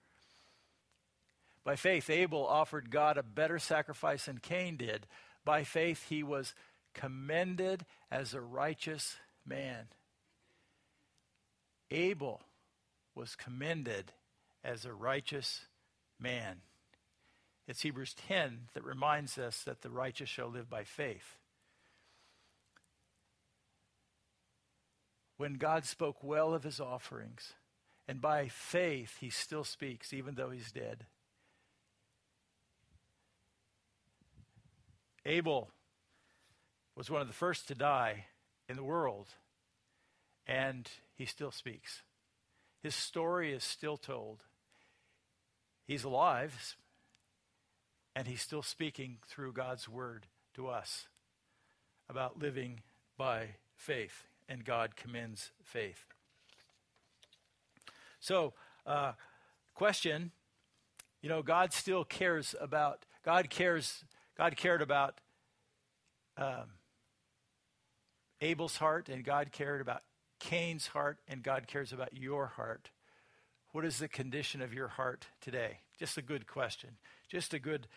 By 1.63 1.75
faith, 1.75 2.09
Abel 2.09 2.45
offered 2.45 2.91
God 2.91 3.17
a 3.17 3.23
better 3.23 3.59
sacrifice 3.59 4.25
than 4.25 4.39
Cain 4.39 4.77
did. 4.77 5.07
By 5.43 5.63
faith, 5.63 6.07
he 6.09 6.23
was 6.23 6.53
commended 6.93 7.85
as 8.09 8.33
a 8.33 8.41
righteous 8.41 9.17
man. 9.45 9.87
Abel 11.91 12.41
was 13.15 13.35
commended 13.35 14.13
as 14.63 14.85
a 14.85 14.93
righteous 14.93 15.65
man. 16.19 16.61
It's 17.67 17.81
Hebrews 17.81 18.13
10 18.13 18.69
that 18.73 18.83
reminds 18.83 19.37
us 19.37 19.63
that 19.63 19.81
the 19.81 19.89
righteous 19.89 20.29
shall 20.29 20.47
live 20.47 20.69
by 20.69 20.83
faith. 20.83 21.37
When 25.37 25.53
God 25.53 25.85
spoke 25.85 26.23
well 26.23 26.53
of 26.53 26.63
his 26.63 26.79
offerings, 26.79 27.53
and 28.07 28.19
by 28.19 28.47
faith 28.47 29.17
he 29.19 29.29
still 29.29 29.63
speaks, 29.63 30.13
even 30.13 30.35
though 30.35 30.49
he's 30.49 30.71
dead. 30.71 31.05
Abel 35.25 35.69
was 36.95 37.11
one 37.11 37.21
of 37.21 37.27
the 37.27 37.33
first 37.33 37.67
to 37.67 37.75
die 37.75 38.25
in 38.67 38.75
the 38.75 38.83
world, 38.83 39.27
and 40.47 40.89
he 41.15 41.25
still 41.25 41.51
speaks. 41.51 42.01
His 42.81 42.95
story 42.95 43.53
is 43.53 43.63
still 43.63 43.97
told. 43.97 44.43
He's 45.85 46.03
alive, 46.03 46.77
and 48.15 48.27
he's 48.27 48.41
still 48.41 48.63
speaking 48.63 49.17
through 49.27 49.53
God's 49.53 49.87
word 49.87 50.27
to 50.55 50.67
us 50.67 51.07
about 52.09 52.39
living 52.39 52.81
by 53.17 53.55
faith, 53.75 54.23
and 54.49 54.63
God 54.63 54.95
commends 54.95 55.51
faith. 55.63 56.05
So, 58.19 58.53
uh, 58.85 59.13
question 59.73 60.31
you 61.21 61.29
know, 61.29 61.41
God 61.41 61.73
still 61.73 62.03
cares 62.03 62.55
about, 62.59 63.05
God 63.25 63.49
cares 63.49 64.03
God 64.37 64.55
cared 64.55 64.83
about 64.83 65.19
um, 66.37 66.75
Abel's 68.39 68.77
heart, 68.77 69.09
and 69.09 69.25
God 69.25 69.51
cared 69.51 69.81
about 69.81 70.03
Cain's 70.39 70.87
heart, 70.87 71.17
and 71.27 71.41
God 71.41 71.65
cares 71.65 71.91
about 71.91 72.15
your 72.15 72.45
heart. 72.45 72.91
What 73.71 73.83
is 73.83 73.97
the 73.97 74.07
condition 74.07 74.61
of 74.61 74.73
your 74.73 74.87
heart 74.87 75.25
today? 75.41 75.79
Just 75.99 76.17
a 76.17 76.21
good 76.21 76.45
question. 76.45 76.91
Just 77.29 77.53
a 77.53 77.59
good 77.59 77.87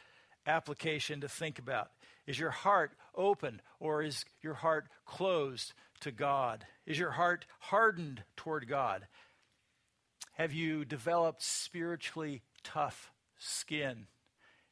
application 0.46 1.20
to 1.20 1.28
think 1.28 1.58
about. 1.58 1.90
Is 2.26 2.38
your 2.38 2.50
heart 2.50 2.92
open 3.14 3.60
or 3.78 4.02
is 4.02 4.24
your 4.42 4.54
heart 4.54 4.88
closed 5.04 5.74
to 6.00 6.10
God? 6.10 6.66
Is 6.86 6.98
your 6.98 7.12
heart 7.12 7.46
hardened 7.58 8.22
toward 8.36 8.68
God? 8.68 9.06
Have 10.34 10.52
you 10.52 10.84
developed 10.84 11.42
spiritually 11.42 12.42
tough 12.62 13.12
skin? 13.38 14.06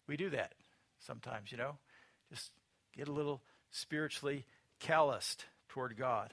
We 0.06 0.16
do 0.16 0.30
that 0.30 0.54
sometimes, 0.99 1.52
you 1.52 1.58
know? 1.58 1.76
Just 2.30 2.52
get 2.97 3.08
a 3.08 3.12
little 3.12 3.42
spiritually 3.70 4.47
calloused 4.80 5.47
toward 5.68 5.97
God. 5.97 6.32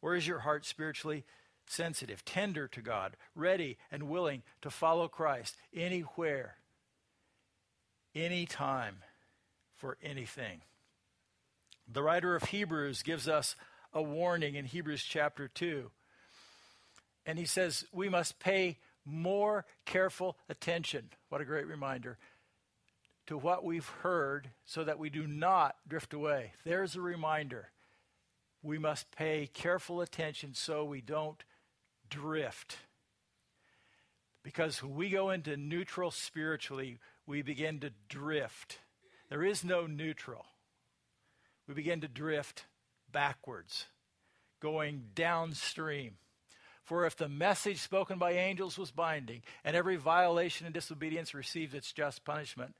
Or 0.00 0.14
is 0.14 0.26
your 0.26 0.40
heart 0.40 0.66
spiritually 0.66 1.24
sensitive, 1.66 2.24
tender 2.24 2.68
to 2.68 2.80
God, 2.80 3.16
ready 3.34 3.78
and 3.90 4.04
willing 4.04 4.42
to 4.62 4.70
follow 4.70 5.08
Christ 5.08 5.56
anywhere, 5.74 6.56
anytime, 8.14 8.98
for 9.74 9.96
anything? 10.02 10.60
The 11.90 12.02
writer 12.02 12.36
of 12.36 12.44
Hebrews 12.44 13.02
gives 13.02 13.28
us 13.28 13.56
a 13.94 14.02
warning 14.02 14.56
in 14.56 14.64
Hebrews 14.64 15.04
chapter 15.04 15.48
2. 15.48 15.90
And 17.24 17.38
he 17.38 17.46
says 17.46 17.84
we 17.92 18.08
must 18.08 18.40
pay 18.40 18.78
more 19.04 19.64
careful 19.86 20.36
attention. 20.48 21.10
What 21.28 21.40
a 21.40 21.44
great 21.44 21.66
reminder 21.66 22.18
to 23.26 23.38
what 23.38 23.64
we've 23.64 23.88
heard 24.02 24.50
so 24.66 24.84
that 24.84 24.98
we 24.98 25.08
do 25.08 25.26
not 25.26 25.76
drift 25.88 26.12
away. 26.12 26.52
There's 26.64 26.96
a 26.96 27.00
reminder. 27.00 27.70
We 28.62 28.78
must 28.78 29.10
pay 29.12 29.48
careful 29.52 30.00
attention 30.00 30.54
so 30.54 30.84
we 30.84 31.00
don't 31.00 31.42
drift. 32.10 32.78
Because 34.42 34.82
when 34.82 34.94
we 34.94 35.08
go 35.08 35.30
into 35.30 35.56
neutral 35.56 36.10
spiritually, 36.10 36.98
we 37.26 37.40
begin 37.40 37.80
to 37.80 37.92
drift. 38.08 38.78
There 39.30 39.42
is 39.42 39.64
no 39.64 39.86
neutral. 39.86 40.44
We 41.66 41.72
begin 41.72 42.02
to 42.02 42.08
drift 42.08 42.66
backwards, 43.14 43.86
going 44.60 45.04
downstream. 45.14 46.16
For 46.82 47.06
if 47.06 47.16
the 47.16 47.30
message 47.30 47.78
spoken 47.78 48.18
by 48.18 48.32
angels 48.32 48.76
was 48.76 48.90
binding, 48.90 49.42
and 49.64 49.74
every 49.74 49.96
violation 49.96 50.66
and 50.66 50.74
disobedience 50.74 51.32
received 51.32 51.74
its 51.74 51.92
just 51.92 52.26
punishment, 52.26 52.74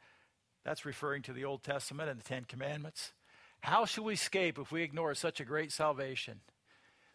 That's 0.64 0.86
referring 0.86 1.22
to 1.22 1.32
the 1.32 1.44
Old 1.44 1.62
Testament 1.62 2.08
and 2.08 2.18
the 2.18 2.24
Ten 2.24 2.44
Commandments. 2.44 3.12
How 3.60 3.84
shall 3.84 4.04
we 4.04 4.14
escape 4.14 4.58
if 4.58 4.72
we 4.72 4.82
ignore 4.82 5.14
such 5.14 5.40
a 5.40 5.44
great 5.44 5.72
salvation? 5.72 6.40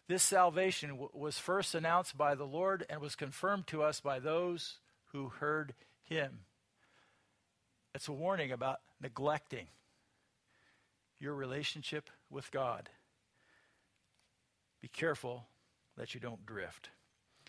This 0.08 0.22
salvation 0.22 0.90
w- 0.90 1.10
was 1.12 1.38
first 1.38 1.74
announced 1.74 2.16
by 2.16 2.34
the 2.34 2.46
Lord 2.46 2.84
and 2.88 3.00
was 3.00 3.14
confirmed 3.14 3.66
to 3.68 3.82
us 3.82 4.00
by 4.00 4.18
those 4.18 4.78
who 5.12 5.28
heard 5.28 5.74
him. 6.02 6.40
It's 7.94 8.08
a 8.08 8.12
warning 8.12 8.52
about 8.52 8.80
neglecting 9.00 9.66
your 11.18 11.34
relationship 11.34 12.08
with 12.30 12.50
God. 12.50 12.88
Be 14.80 14.88
careful 14.88 15.46
that 15.96 16.14
you 16.14 16.20
don't 16.20 16.46
drift. 16.46 16.90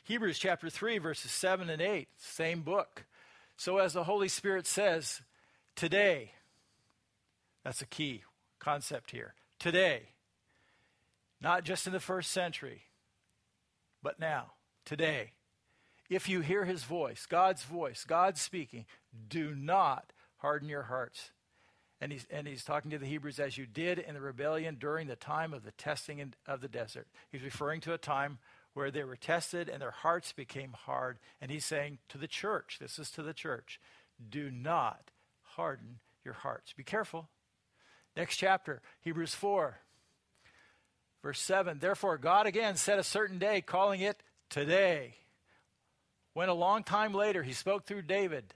Hebrews 0.03 0.39
chapter 0.39 0.69
3, 0.69 0.97
verses 0.97 1.31
7 1.31 1.69
and 1.69 1.81
8, 1.81 2.07
same 2.17 2.61
book. 2.61 3.05
So, 3.55 3.77
as 3.77 3.93
the 3.93 4.03
Holy 4.03 4.27
Spirit 4.27 4.65
says, 4.65 5.21
today, 5.75 6.31
that's 7.63 7.81
a 7.81 7.85
key 7.85 8.23
concept 8.59 9.11
here. 9.11 9.35
Today, 9.59 10.09
not 11.39 11.63
just 11.63 11.87
in 11.87 11.93
the 11.93 11.99
first 11.99 12.31
century, 12.31 12.83
but 14.01 14.19
now, 14.19 14.53
today, 14.83 15.31
if 16.09 16.27
you 16.27 16.41
hear 16.41 16.65
his 16.65 16.83
voice, 16.83 17.25
God's 17.25 17.63
voice, 17.63 18.03
God 18.03 18.37
speaking, 18.37 18.85
do 19.29 19.55
not 19.55 20.11
harden 20.37 20.67
your 20.67 20.83
hearts. 20.83 21.31
And 22.01 22.11
he's, 22.11 22.25
and 22.31 22.47
he's 22.47 22.63
talking 22.63 22.89
to 22.91 22.97
the 22.97 23.05
Hebrews 23.05 23.39
as 23.39 23.59
you 23.59 23.67
did 23.67 23.99
in 23.99 24.15
the 24.15 24.21
rebellion 24.21 24.77
during 24.79 25.07
the 25.07 25.15
time 25.15 25.53
of 25.53 25.63
the 25.63 25.71
testing 25.71 26.17
in, 26.17 26.33
of 26.47 26.59
the 26.59 26.67
desert. 26.67 27.07
He's 27.31 27.43
referring 27.43 27.79
to 27.81 27.93
a 27.93 27.99
time 27.99 28.39
where 28.73 28.89
they 28.89 29.03
were 29.03 29.15
tested 29.15 29.69
and 29.69 29.79
their 29.79 29.91
hearts 29.91 30.33
became 30.33 30.73
hard. 30.73 31.19
And 31.39 31.51
he's 31.51 31.63
saying 31.63 31.99
to 32.09 32.17
the 32.17 32.27
church, 32.27 32.79
this 32.81 32.97
is 32.97 33.11
to 33.11 33.21
the 33.21 33.35
church, 33.35 33.79
do 34.29 34.49
not 34.49 35.11
harden 35.43 35.99
your 36.25 36.33
hearts. 36.33 36.73
Be 36.73 36.83
careful. 36.83 37.29
Next 38.17 38.37
chapter, 38.37 38.81
Hebrews 39.01 39.35
4, 39.35 39.77
verse 41.21 41.39
7. 41.39 41.77
Therefore, 41.79 42.17
God 42.17 42.47
again 42.47 42.77
set 42.77 42.97
a 42.97 43.03
certain 43.03 43.37
day, 43.37 43.61
calling 43.61 44.01
it 44.01 44.21
today. 44.49 45.15
When 46.33 46.49
a 46.49 46.53
long 46.53 46.83
time 46.83 47.13
later 47.13 47.43
he 47.43 47.53
spoke 47.53 47.85
through 47.85 48.03
David, 48.03 48.53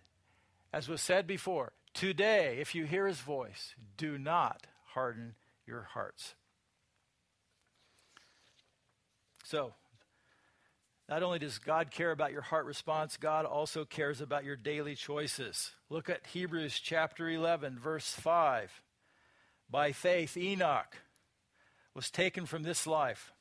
as 0.73 0.89
was 0.89 1.01
said 1.01 1.27
before, 1.27 1.73
Today, 1.95 2.57
if 2.59 2.75
you 2.75 2.83
hear 2.83 3.07
his 3.07 3.21
voice, 3.21 3.73
do 3.95 4.17
not 4.17 4.67
harden 4.87 5.35
your 5.65 5.83
hearts. 5.93 6.35
So, 9.45 9.73
not 11.07 11.23
only 11.23 11.39
does 11.39 11.57
God 11.57 11.91
care 11.91 12.11
about 12.11 12.33
your 12.33 12.41
heart 12.41 12.65
response, 12.65 13.15
God 13.15 13.45
also 13.45 13.85
cares 13.85 14.19
about 14.19 14.43
your 14.43 14.57
daily 14.57 14.95
choices. 14.95 15.71
Look 15.89 16.09
at 16.09 16.27
Hebrews 16.27 16.81
chapter 16.83 17.29
11, 17.29 17.79
verse 17.79 18.09
5. 18.09 18.81
By 19.69 19.93
faith, 19.93 20.35
Enoch 20.35 20.97
was 21.93 22.11
taken 22.11 22.45
from 22.45 22.63
this 22.63 22.85
life 22.85 23.31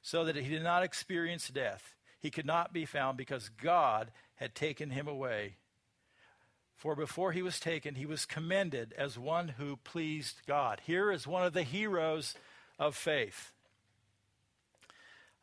so 0.00 0.24
that 0.24 0.36
he 0.36 0.48
did 0.48 0.62
not 0.62 0.82
experience 0.82 1.48
death. 1.48 1.94
He 2.20 2.30
could 2.30 2.46
not 2.46 2.72
be 2.72 2.86
found 2.86 3.18
because 3.18 3.50
God 3.50 4.12
had 4.36 4.54
taken 4.54 4.88
him 4.88 5.06
away. 5.06 5.56
For 6.76 6.94
before 6.94 7.32
he 7.32 7.42
was 7.42 7.60
taken, 7.60 7.94
he 7.94 8.06
was 8.06 8.26
commended 8.26 8.92
as 8.98 9.18
one 9.18 9.48
who 9.48 9.76
pleased 9.76 10.42
God. 10.46 10.80
Here 10.84 11.10
is 11.10 11.26
one 11.26 11.44
of 11.44 11.52
the 11.52 11.62
heroes 11.62 12.34
of 12.78 12.96
faith. 12.96 13.52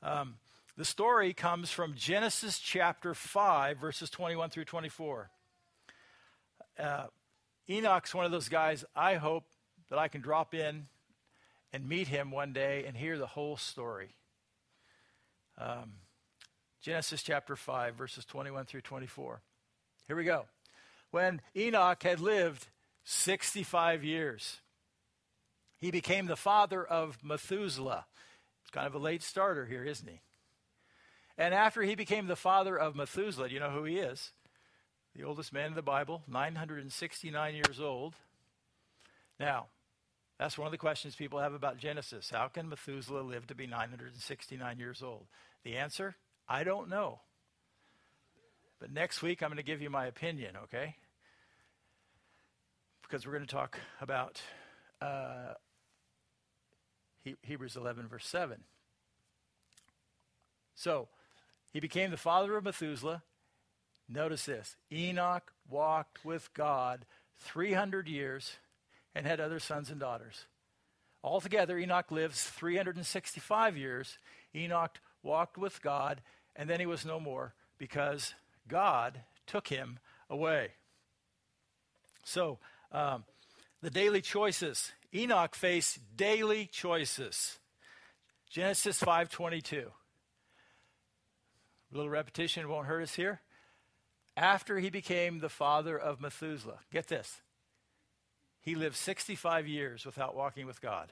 Um, 0.03 0.35
the 0.77 0.85
story 0.85 1.33
comes 1.33 1.71
from 1.71 1.95
Genesis 1.95 2.59
chapter 2.59 3.13
5, 3.13 3.77
verses 3.77 4.09
21 4.09 4.49
through 4.49 4.65
24. 4.65 5.29
Uh, 6.79 7.05
Enoch's 7.69 8.13
one 8.13 8.25
of 8.25 8.31
those 8.31 8.49
guys 8.49 8.83
I 8.95 9.15
hope 9.15 9.45
that 9.89 9.99
I 9.99 10.07
can 10.07 10.21
drop 10.21 10.53
in 10.53 10.87
and 11.73 11.87
meet 11.87 12.07
him 12.07 12.31
one 12.31 12.53
day 12.53 12.85
and 12.85 12.97
hear 12.97 13.17
the 13.17 13.27
whole 13.27 13.57
story. 13.57 14.15
Um, 15.57 15.93
Genesis 16.81 17.21
chapter 17.21 17.55
5, 17.55 17.95
verses 17.95 18.25
21 18.25 18.65
through 18.65 18.81
24. 18.81 19.41
Here 20.07 20.15
we 20.15 20.23
go 20.23 20.45
when 21.11 21.41
Enoch 21.55 22.01
had 22.03 22.19
lived 22.19 22.67
65 23.03 24.03
years. 24.03 24.59
He 25.77 25.91
became 25.91 26.27
the 26.27 26.35
father 26.35 26.83
of 26.83 27.23
Methuselah. 27.23 28.05
It's 28.61 28.71
kind 28.71 28.87
of 28.87 28.95
a 28.95 28.99
late 28.99 29.23
starter 29.23 29.65
here, 29.65 29.83
isn't 29.83 30.07
he? 30.07 30.21
And 31.37 31.53
after 31.53 31.81
he 31.81 31.95
became 31.95 32.27
the 32.27 32.35
father 32.35 32.77
of 32.77 32.95
Methuselah, 32.95 33.49
you 33.49 33.59
know 33.59 33.71
who 33.71 33.83
he 33.83 33.97
is? 33.97 34.31
The 35.15 35.23
oldest 35.23 35.51
man 35.51 35.67
in 35.67 35.75
the 35.75 35.81
Bible, 35.81 36.21
969 36.27 37.55
years 37.55 37.79
old. 37.79 38.15
Now, 39.39 39.67
that's 40.37 40.57
one 40.57 40.67
of 40.67 40.71
the 40.71 40.77
questions 40.77 41.15
people 41.15 41.39
have 41.39 41.53
about 41.53 41.77
Genesis. 41.77 42.29
How 42.29 42.47
can 42.47 42.69
Methuselah 42.69 43.21
live 43.21 43.47
to 43.47 43.55
be 43.55 43.67
969 43.67 44.79
years 44.79 45.01
old? 45.03 45.27
The 45.63 45.77
answer 45.77 46.15
I 46.47 46.63
don't 46.63 46.89
know. 46.89 47.21
But 48.81 48.91
next 48.91 49.21
week, 49.21 49.43
I'm 49.43 49.49
going 49.49 49.57
to 49.57 49.63
give 49.63 49.79
you 49.79 49.91
my 49.91 50.07
opinion, 50.07 50.57
okay? 50.63 50.95
Because 53.03 53.27
we're 53.27 53.33
going 53.33 53.45
to 53.45 53.55
talk 53.55 53.77
about 54.01 54.41
uh, 54.99 55.53
he- 57.23 57.35
Hebrews 57.43 57.75
11, 57.75 58.07
verse 58.07 58.25
7. 58.25 58.63
So, 60.73 61.09
he 61.71 61.79
became 61.79 62.09
the 62.09 62.17
father 62.17 62.57
of 62.57 62.63
Methuselah. 62.63 63.21
Notice 64.09 64.45
this 64.45 64.75
Enoch 64.91 65.53
walked 65.69 66.25
with 66.25 66.51
God 66.55 67.05
300 67.37 68.07
years 68.07 68.53
and 69.13 69.27
had 69.27 69.39
other 69.39 69.59
sons 69.59 69.91
and 69.91 69.99
daughters. 69.99 70.47
Altogether, 71.23 71.77
Enoch 71.77 72.09
lives 72.09 72.43
365 72.45 73.77
years. 73.77 74.17
Enoch 74.55 74.99
walked 75.21 75.59
with 75.59 75.83
God, 75.83 76.21
and 76.55 76.67
then 76.67 76.79
he 76.79 76.87
was 76.87 77.05
no 77.05 77.19
more 77.19 77.53
because 77.77 78.33
God 78.67 79.21
took 79.47 79.67
him 79.67 79.99
away. 80.29 80.71
So, 82.23 82.59
um, 82.91 83.23
the 83.81 83.89
daily 83.89 84.21
choices. 84.21 84.91
Enoch 85.13 85.55
faced 85.55 85.99
daily 86.15 86.67
choices. 86.67 87.59
Genesis 88.49 88.99
5:22. 88.99 89.91
A 91.91 91.95
little 91.95 92.09
repetition 92.09 92.69
won't 92.69 92.87
hurt 92.87 93.03
us 93.03 93.15
here. 93.15 93.41
After 94.37 94.79
he 94.79 94.89
became 94.89 95.39
the 95.39 95.49
father 95.49 95.97
of 95.97 96.21
Methuselah, 96.21 96.79
get 96.91 97.07
this. 97.07 97.41
He 98.61 98.75
lived 98.75 98.95
65 98.95 99.67
years 99.67 100.05
without 100.05 100.35
walking 100.35 100.65
with 100.65 100.79
God. 100.79 101.11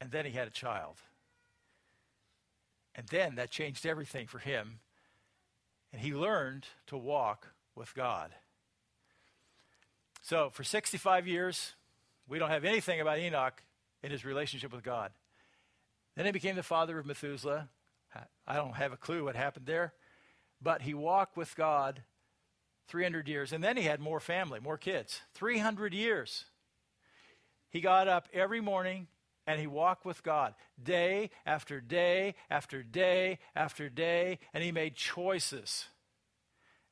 And 0.00 0.10
then 0.10 0.24
he 0.24 0.32
had 0.32 0.46
a 0.46 0.52
child. 0.52 1.00
And 2.94 3.06
then 3.08 3.36
that 3.36 3.50
changed 3.50 3.86
everything 3.86 4.26
for 4.26 4.38
him 4.38 4.80
and 5.92 6.00
he 6.00 6.14
learned 6.14 6.66
to 6.86 6.96
walk 6.96 7.48
with 7.74 7.94
God. 7.94 8.30
So, 10.22 10.50
for 10.50 10.64
65 10.64 11.26
years, 11.26 11.74
we 12.28 12.38
don't 12.38 12.50
have 12.50 12.64
anything 12.64 13.00
about 13.00 13.18
Enoch 13.18 13.62
in 14.02 14.10
his 14.10 14.24
relationship 14.24 14.72
with 14.72 14.82
God. 14.82 15.12
Then 16.16 16.26
he 16.26 16.32
became 16.32 16.56
the 16.56 16.62
father 16.62 16.98
of 16.98 17.06
Methuselah. 17.06 17.68
I 18.46 18.56
don't 18.56 18.76
have 18.76 18.92
a 18.92 18.96
clue 18.96 19.24
what 19.24 19.36
happened 19.36 19.66
there, 19.66 19.94
but 20.60 20.82
he 20.82 20.94
walked 20.94 21.36
with 21.36 21.56
God 21.56 22.02
300 22.88 23.26
years. 23.26 23.52
And 23.52 23.64
then 23.64 23.76
he 23.76 23.84
had 23.84 24.00
more 24.00 24.20
family, 24.20 24.60
more 24.60 24.76
kids. 24.76 25.22
300 25.34 25.94
years. 25.94 26.44
He 27.70 27.80
got 27.80 28.06
up 28.06 28.28
every 28.32 28.60
morning 28.60 29.06
and 29.46 29.60
he 29.60 29.66
walked 29.66 30.04
with 30.04 30.22
God 30.22 30.54
day 30.82 31.30
after 31.44 31.80
day 31.80 32.34
after 32.50 32.82
day 32.82 33.38
after 33.56 33.88
day, 33.88 34.38
and 34.54 34.62
he 34.62 34.72
made 34.72 34.94
choices. 34.94 35.86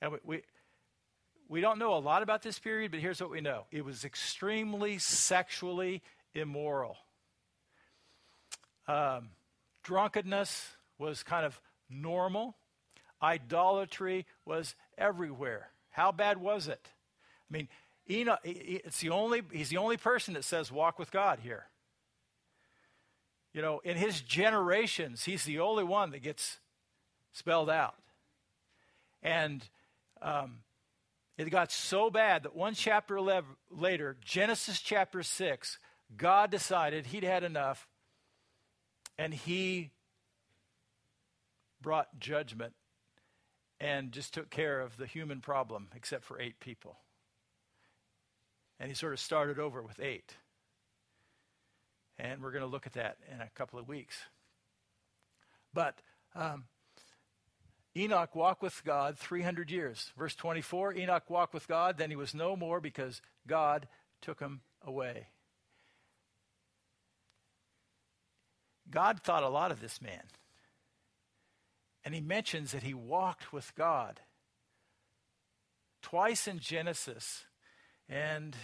And 0.03 0.13
we, 0.13 0.19
we, 0.25 0.43
we 1.49 1.61
don't 1.61 1.79
know 1.79 1.95
a 1.95 1.99
lot 1.99 2.23
about 2.23 2.43
this 2.43 2.59
period, 2.59 2.91
but 2.91 3.01
here's 3.01 3.21
what 3.21 3.31
we 3.31 3.41
know 3.41 3.65
it 3.71 3.85
was 3.85 4.05
extremely 4.05 4.99
sexually 4.99 6.03
immoral. 6.35 6.97
Um, 8.89 9.31
drunkenness 9.83 10.69
was 10.99 11.23
kind 11.23 11.47
of 11.47 11.61
normal, 11.89 12.57
idolatry 13.23 14.27
was 14.45 14.75
everywhere. 14.99 15.71
How 15.91 16.13
bad 16.13 16.39
was 16.39 16.69
it? 16.69 16.89
I 17.51 17.53
mean, 17.53 17.69
Enoch, 18.09 18.41
it's 18.45 19.01
the 19.01 19.11
only, 19.11 19.43
he's 19.53 19.69
the 19.69 19.77
only 19.77 19.97
person 19.97 20.35
that 20.35 20.45
says 20.45 20.73
walk 20.73 20.99
with 20.99 21.11
God 21.11 21.41
here. 21.43 21.67
You 23.53 23.63
know, 23.63 23.81
in 23.85 23.97
his 23.97 24.21
generations, 24.21 25.25
he's 25.25 25.45
the 25.45 25.59
only 25.59 25.85
one 25.85 26.11
that 26.11 26.23
gets 26.23 26.59
spelled 27.33 27.71
out. 27.71 27.97
And 29.23 29.69
um, 30.23 30.59
it 31.37 31.51
got 31.51 31.73
so 31.73 32.11
bad 32.11 32.45
that 32.45 32.55
one 32.55 32.75
chapter 32.75 33.17
11, 33.17 33.51
later, 33.71 34.17
Genesis 34.25 34.81
chapter 34.81 35.23
6, 35.23 35.79
God 36.17 36.51
decided 36.51 37.07
he'd 37.07 37.25
had 37.25 37.45
enough 37.45 37.89
and 39.19 39.35
he 39.35 39.91
brought 41.81 42.19
judgment 42.19 42.75
and 43.81 44.13
just 44.13 44.35
took 44.35 44.51
care 44.51 44.81
of 44.81 44.97
the 44.97 45.07
human 45.07 45.41
problem, 45.41 45.89
except 45.95 46.25
for 46.25 46.39
eight 46.41 46.61
people. 46.61 46.99
and 48.79 48.89
he 48.89 48.95
sort 48.95 49.13
of 49.13 49.21
started 49.21 49.59
over 49.59 49.83
with 49.83 50.01
eight. 50.01 50.37
And 52.21 52.43
we're 52.43 52.53
going 52.53 52.65
to 52.65 52.69
look 52.69 52.87
at 52.87 52.93
that 52.93 53.17
in 53.33 53.41
a 53.41 53.49
couple 53.55 53.79
of 53.79 53.89
weeks. 53.89 54.17
But 55.73 56.01
um, 56.35 56.65
Enoch 57.97 58.35
walked 58.35 58.63
with 58.63 58.85
God 58.85 59.17
300 59.19 59.71
years. 59.71 60.13
Verse 60.19 60.35
24 60.35 60.95
Enoch 60.95 61.31
walked 61.31 61.55
with 61.55 61.67
God, 61.67 61.97
then 61.97 62.11
he 62.11 62.17
was 62.17 62.35
no 62.35 62.57
more 62.57 62.81
because 62.81 63.23
God 63.47 63.89
took 64.21 64.41
him 64.41 64.61
away. 64.85 65.29
God 68.91 69.21
thought 69.23 69.43
a 69.43 69.49
lot 69.49 69.71
of 69.71 69.81
this 69.81 70.03
man. 70.03 70.25
And 72.05 72.15
he 72.15 72.21
mentions 72.21 72.73
that 72.73 72.83
he 72.83 72.95
walked 72.95 73.53
with 73.53 73.75
God 73.77 74.21
twice 76.03 76.47
in 76.47 76.59
Genesis. 76.59 77.45
And 78.09 78.57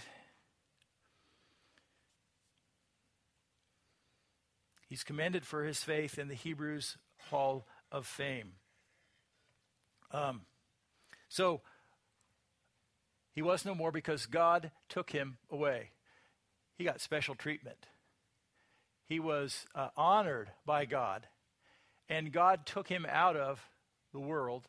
he's 4.89 5.05
commended 5.05 5.45
for 5.45 5.65
his 5.65 5.83
faith 5.83 6.19
in 6.19 6.29
the 6.29 6.35
Hebrews 6.35 6.97
Hall 7.31 7.67
of 7.91 8.07
Fame. 8.07 8.53
Um, 10.13 10.43
so 11.29 11.61
he 13.33 13.43
was 13.43 13.65
no 13.65 13.75
more 13.75 13.93
because 13.93 14.27
God 14.27 14.71
took 14.89 15.11
him 15.11 15.39
away. 15.51 15.91
He 16.79 16.85
got 16.85 17.01
special 17.01 17.35
treatment. 17.35 17.87
He 19.09 19.21
was 19.21 19.67
uh, 19.75 19.89
honored 19.97 20.51
by 20.65 20.85
God, 20.85 21.27
and 22.09 22.33
God 22.33 22.67
took 22.67 22.89
him 22.89 23.07
out 23.09 23.37
of 23.37 23.65
the 24.13 24.21
world. 24.21 24.69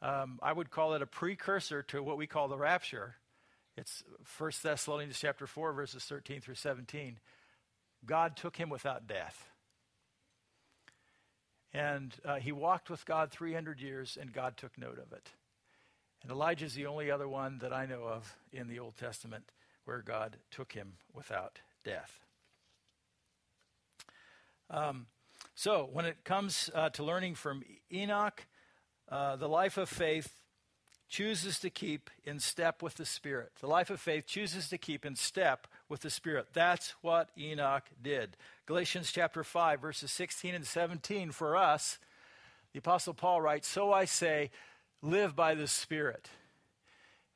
Um, 0.00 0.40
I 0.42 0.52
would 0.52 0.70
call 0.70 0.94
it 0.94 1.02
a 1.02 1.06
precursor 1.06 1.82
to 1.84 2.02
what 2.02 2.16
we 2.16 2.26
call 2.26 2.48
the 2.48 2.56
rapture. 2.56 3.16
It's 3.76 4.02
1 4.36 4.50
Thessalonians 4.62 5.18
chapter 5.18 5.46
4, 5.46 5.72
verses 5.72 6.04
13 6.04 6.40
through 6.40 6.56
17. 6.56 7.18
God 8.04 8.36
took 8.36 8.56
him 8.56 8.68
without 8.68 9.06
death. 9.06 9.48
And 11.72 12.14
uh, 12.24 12.36
he 12.36 12.52
walked 12.52 12.90
with 12.90 13.06
God 13.06 13.30
300 13.30 13.80
years, 13.80 14.18
and 14.20 14.32
God 14.32 14.56
took 14.56 14.76
note 14.76 14.98
of 14.98 15.12
it. 15.12 15.30
And 16.22 16.30
Elijah 16.30 16.66
is 16.66 16.74
the 16.74 16.86
only 16.86 17.10
other 17.10 17.28
one 17.28 17.58
that 17.58 17.72
I 17.72 17.86
know 17.86 18.04
of 18.04 18.36
in 18.52 18.68
the 18.68 18.78
Old 18.78 18.96
Testament 18.96 19.44
where 19.84 20.02
God 20.02 20.36
took 20.50 20.72
him 20.72 20.94
without 21.12 21.60
death. 21.84 22.20
Um, 24.70 25.06
so, 25.54 25.88
when 25.92 26.04
it 26.04 26.24
comes 26.24 26.70
uh, 26.74 26.90
to 26.90 27.04
learning 27.04 27.34
from 27.34 27.62
Enoch, 27.92 28.46
uh, 29.08 29.36
the 29.36 29.48
life 29.48 29.76
of 29.76 29.88
faith 29.88 30.41
chooses 31.12 31.60
to 31.60 31.68
keep 31.68 32.08
in 32.24 32.40
step 32.40 32.82
with 32.82 32.94
the 32.94 33.04
Spirit. 33.04 33.52
The 33.60 33.66
life 33.66 33.90
of 33.90 34.00
faith 34.00 34.26
chooses 34.26 34.70
to 34.70 34.78
keep 34.78 35.04
in 35.04 35.14
step 35.14 35.66
with 35.86 36.00
the 36.00 36.08
Spirit. 36.08 36.46
That's 36.54 36.94
what 37.02 37.28
Enoch 37.38 37.84
did. 38.02 38.38
Galatians 38.64 39.12
chapter 39.12 39.44
5, 39.44 39.78
verses 39.78 40.10
16 40.10 40.54
and 40.54 40.66
17 40.66 41.30
for 41.30 41.54
us, 41.54 41.98
the 42.72 42.78
Apostle 42.78 43.12
Paul 43.12 43.42
writes, 43.42 43.68
So 43.68 43.92
I 43.92 44.06
say, 44.06 44.50
live 45.02 45.36
by 45.36 45.54
the 45.54 45.68
Spirit. 45.68 46.30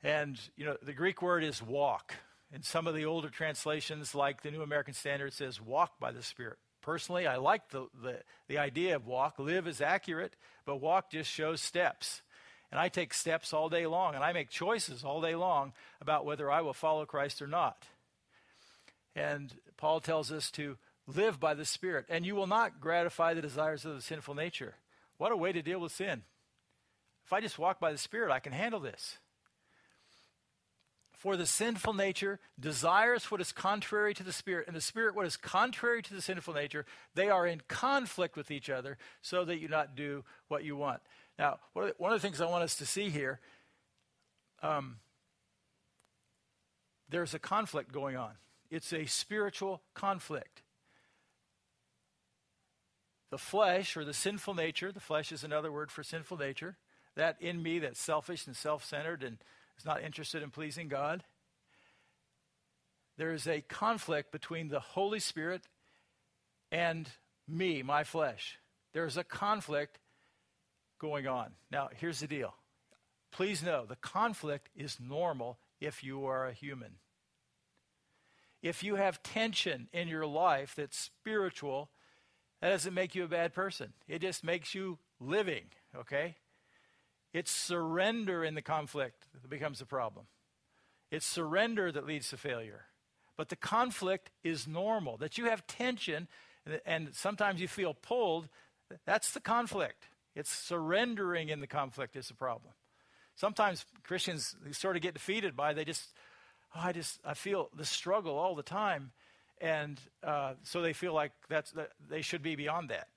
And, 0.03 0.41
you 0.57 0.65
know, 0.65 0.79
the 0.83 0.95
Greek 0.95 1.21
word 1.21 1.45
is 1.45 1.63
walk. 1.63 2.15
In 2.55 2.63
some 2.63 2.87
of 2.87 2.95
the 2.95 3.05
older 3.05 3.29
translations, 3.29 4.15
like 4.15 4.41
the 4.41 4.51
New 4.51 4.63
American 4.63 4.95
Standard, 4.95 5.35
says 5.35 5.61
walk 5.61 6.01
by 6.01 6.13
the 6.13 6.23
Spirit. 6.23 6.57
Personally, 6.81 7.27
I 7.27 7.37
like 7.37 7.69
the, 7.69 7.89
the, 8.03 8.21
the 8.49 8.57
idea 8.57 8.97
of 8.97 9.07
walk. 9.07 9.39
Live 9.39 9.67
is 9.67 9.83
accurate, 9.83 10.35
but 10.65 10.81
walk 10.81 11.11
just 11.11 11.31
shows 11.31 11.61
steps. 11.61 12.23
And 12.71 12.81
I 12.81 12.89
take 12.89 13.15
steps 13.15 13.53
all 13.53 13.69
day 13.69 13.87
long, 13.87 14.15
and 14.15 14.25
I 14.25 14.33
make 14.33 14.51
choices 14.51 15.05
all 15.05 15.21
day 15.21 15.35
long 15.35 15.73
about 16.01 16.25
whether 16.25 16.51
I 16.51 16.63
will 16.63 16.75
follow 16.75 17.07
Christ 17.07 17.41
or 17.41 17.47
not. 17.47 17.85
And 19.15 19.55
Paul 19.77 20.01
tells 20.01 20.33
us 20.33 20.51
to 20.53 20.77
live 21.07 21.39
by 21.39 21.55
the 21.55 21.65
Spirit, 21.65 22.07
and 22.09 22.27
you 22.27 22.35
will 22.35 22.47
not 22.47 22.81
gratify 22.81 23.35
the 23.35 23.43
desires 23.43 23.85
of 23.85 23.95
the 23.95 24.03
sinful 24.03 24.35
nature. 24.35 24.75
What 25.19 25.33
a 25.33 25.37
way 25.37 25.53
to 25.53 25.63
deal 25.63 25.81
with 25.81 25.93
sin. 25.93 26.23
If 27.25 27.33
I 27.33 27.41
just 27.41 27.59
walk 27.59 27.81
by 27.81 27.93
the 27.93 27.99
Spirit, 27.99 28.33
I 28.33 28.41
can 28.41 28.53
handle 28.53 28.81
this. 28.81 29.19
For 31.13 31.37
the 31.37 31.47
sinful 31.47 31.95
nature 31.95 32.41
desires 32.61 33.31
what 33.31 33.41
is 33.41 33.51
contrary 33.51 34.13
to 34.15 34.23
the 34.23 34.33
Spirit, 34.33 34.67
and 34.67 34.77
the 34.77 34.83
Spirit 34.83 35.15
what 35.15 35.27
is 35.27 35.37
contrary 35.37 36.03
to 36.03 36.15
the 36.15 36.21
sinful 36.21 36.55
nature. 36.55 36.85
They 37.15 37.31
are 37.31 37.47
in 37.47 37.63
conflict 37.69 38.37
with 38.37 38.51
each 38.51 38.69
other, 38.69 38.99
so 39.23 39.45
that 39.45 39.59
you 39.59 39.69
not 39.69 39.97
do 39.97 40.25
what 40.49 40.63
you 40.63 40.77
want. 40.77 41.01
Now, 41.39 41.59
one 41.75 41.93
of 42.01 42.21
the 42.21 42.27
things 42.27 42.41
I 42.41 42.47
want 42.47 42.65
us 42.65 42.77
to 42.77 42.87
see 42.87 43.11
here 43.11 43.41
um, 44.63 44.97
there's 47.09 47.35
a 47.35 47.39
conflict 47.39 47.93
going 47.93 48.17
on. 48.17 48.33
It's 48.71 48.93
a 48.93 49.07
spiritual 49.07 49.83
conflict. 49.95 50.63
The 53.31 53.39
flesh, 53.39 53.97
or 53.97 54.05
the 54.05 54.15
sinful 54.15 54.55
nature, 54.55 54.93
the 54.93 55.01
flesh 55.01 55.31
is 55.31 55.45
another 55.45 55.71
word 55.71 55.91
for 55.91 56.03
sinful 56.03 56.39
nature, 56.39 56.77
that 57.17 57.37
in 57.41 57.63
me 57.63 57.79
that's 57.79 58.01
selfish 58.01 58.47
and 58.47 58.57
self 58.57 58.85
centered 58.85 59.23
and 59.23 59.39
is 59.79 59.85
not 59.85 60.03
interested 60.03 60.43
in 60.43 60.51
pleasing 60.51 60.89
God. 60.89 61.25
There 63.19 63.33
is 63.33 63.47
a 63.47 63.63
conflict 63.63 64.33
between 64.33 64.69
the 64.69 64.81
Holy 64.81 65.21
Spirit 65.21 65.63
and 66.71 67.09
me, 67.49 67.83
my 67.83 68.05
flesh. 68.05 68.59
There 68.93 69.07
is 69.07 69.17
a 69.17 69.25
conflict 69.25 69.99
going 70.99 71.27
on. 71.27 71.53
Now, 71.71 71.89
here's 71.95 72.21
the 72.21 72.27
deal. 72.27 72.55
Please 73.33 73.63
know 73.63 73.85
the 73.87 73.97
conflict 73.97 74.71
is 74.75 74.99
normal 75.01 75.59
if 75.81 76.03
you 76.03 76.27
are 76.27 76.47
a 76.47 76.53
human. 76.53 76.97
If 78.63 78.83
you 78.83 78.97
have 78.97 79.23
tension 79.23 79.89
in 79.93 80.09
your 80.09 80.27
life 80.27 80.75
that's 80.75 80.99
spiritual, 80.99 81.91
that 82.61 82.71
doesn't 82.71 82.95
make 82.95 83.15
you 83.15 83.25
a 83.25 83.29
bad 83.29 83.53
person. 83.53 83.93
It 84.09 84.21
just 84.21 84.43
makes 84.43 84.75
you 84.75 84.99
living, 85.21 85.65
okay? 85.95 86.37
It's 87.33 87.51
surrender 87.51 88.43
in 88.43 88.55
the 88.55 88.63
conflict 88.63 89.27
that 89.35 89.51
becomes 89.51 89.79
the 89.79 89.87
problem. 89.87 90.27
It's 91.11 91.27
surrender 91.27 91.93
that 91.93 92.07
leads 92.07 92.31
to 92.31 92.37
failure. 92.37 92.87
But 93.37 93.51
the 93.51 93.57
conflict 93.57 94.31
is 94.43 94.67
normal. 94.67 95.19
That 95.19 95.37
you 95.37 95.45
have 95.45 95.67
tension 95.67 96.29
and 96.85 97.11
sometimes 97.13 97.61
you 97.61 97.69
feel 97.69 97.95
pulled, 97.95 98.49
that's 99.05 99.33
the 99.33 99.41
conflict. 99.41 100.09
It's 100.37 100.51
surrendering 100.51 101.49
in 101.49 101.61
the 101.61 101.67
conflict 101.67 102.15
is 102.15 102.29
the 102.29 102.35
problem. 102.35 102.75
Sometimes 103.35 103.85
Christians 104.05 104.55
sort 104.73 104.95
of 104.97 105.03
get 105.03 105.15
defeated 105.15 105.57
by 105.57 105.73
they 105.73 105.85
just 105.85 106.11
oh, 106.75 106.81
I 106.85 106.93
just 106.93 107.19
I 107.25 107.35
feel 107.35 107.71
the 107.75 107.87
struggle 107.87 108.37
all 108.39 108.55
the 108.55 108.63
time, 108.63 109.13
and 109.61 109.99
uh, 110.23 110.55
so 110.63 110.83
they 110.83 110.93
feel 110.93 111.15
like 111.15 111.33
that's 111.49 111.73
that 111.73 111.93
they 112.09 112.21
should 112.21 112.43
be 112.43 112.55
beyond 112.55 112.91
that. 112.91 113.09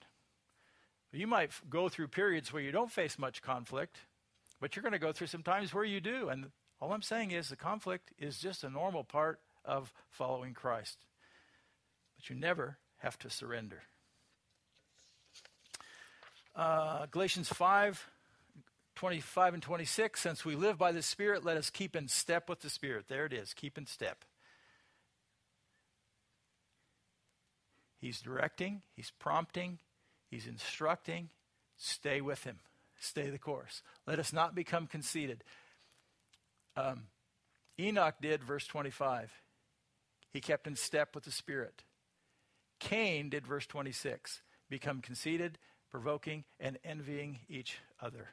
You 1.12 1.28
might 1.28 1.52
go 1.70 1.90
through 1.90 2.08
periods 2.08 2.54
where 2.54 2.62
you 2.62 2.72
don't 2.72 2.92
face 2.92 3.20
much 3.20 3.42
conflict, 3.42 3.98
but 4.62 4.76
you're 4.76 4.84
going 4.84 4.94
to 4.94 5.00
go 5.00 5.12
through 5.12 5.28
some 5.28 5.44
times 5.44 5.74
where 5.74 5.84
you 5.84 6.00
do. 6.00 6.30
And 6.30 6.52
all 6.80 6.94
I'm 6.94 7.02
saying 7.02 7.32
is 7.32 7.50
the 7.50 7.56
conflict 7.56 8.12
is 8.18 8.40
just 8.40 8.64
a 8.64 8.70
normal 8.70 9.04
part 9.04 9.40
of 9.66 9.92
following 10.10 10.54
Christ. 10.54 10.98
But 12.16 12.30
you 12.30 12.36
never 12.36 12.78
have 12.98 13.18
to 13.20 13.30
surrender. 13.30 13.82
Uh, 16.60 17.06
Galatians 17.10 17.48
5 17.48 18.06
25 18.96 19.54
and 19.54 19.64
26, 19.64 20.20
since 20.20 20.44
we 20.44 20.56
live 20.56 20.78
by 20.78 20.92
the 20.92 21.02
Spirit, 21.02 21.46
let 21.46 21.56
us 21.56 21.70
keep 21.70 21.96
in 21.96 22.10
step 22.10 22.50
with 22.50 22.60
the 22.60 22.70
Spirit. 22.70 23.06
There 23.08 23.26
it 23.26 23.32
is, 23.32 23.54
keep 23.54 23.78
in 23.78 23.86
step. 23.86 24.26
He's 27.98 28.20
directing, 28.20 28.82
he's 28.98 29.14
prompting, 29.20 29.80
he's 30.30 30.48
instructing. 30.48 31.30
Stay 31.78 32.20
with 32.20 32.44
him, 32.44 32.60
stay 33.00 33.30
the 33.30 33.40
course. 33.40 33.82
Let 34.06 34.20
us 34.20 34.34
not 34.34 34.54
become 34.54 34.86
conceited. 34.86 35.46
Um, 36.76 37.04
Enoch 37.80 38.16
did, 38.22 38.44
verse 38.44 38.68
25. 38.68 39.32
He 40.34 40.42
kept 40.42 40.68
in 40.68 40.76
step 40.76 41.16
with 41.16 41.24
the 41.24 41.32
Spirit. 41.32 41.84
Cain 42.82 43.30
did, 43.30 43.48
verse 43.48 43.66
26. 43.66 44.42
Become 44.70 45.00
conceited, 45.00 45.58
provoking, 45.92 46.44
and 46.60 46.78
envying 46.84 47.40
each 47.50 47.80
other. 48.02 48.30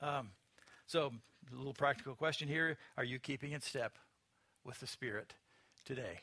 Um, 0.00 0.30
so, 0.86 1.12
a 1.52 1.56
little 1.56 1.72
practical 1.72 2.14
question 2.14 2.48
here 2.48 2.76
Are 2.96 3.04
you 3.04 3.18
keeping 3.18 3.52
in 3.52 3.60
step 3.60 3.98
with 4.64 4.80
the 4.80 4.86
Spirit 4.86 5.34
today? 5.84 6.20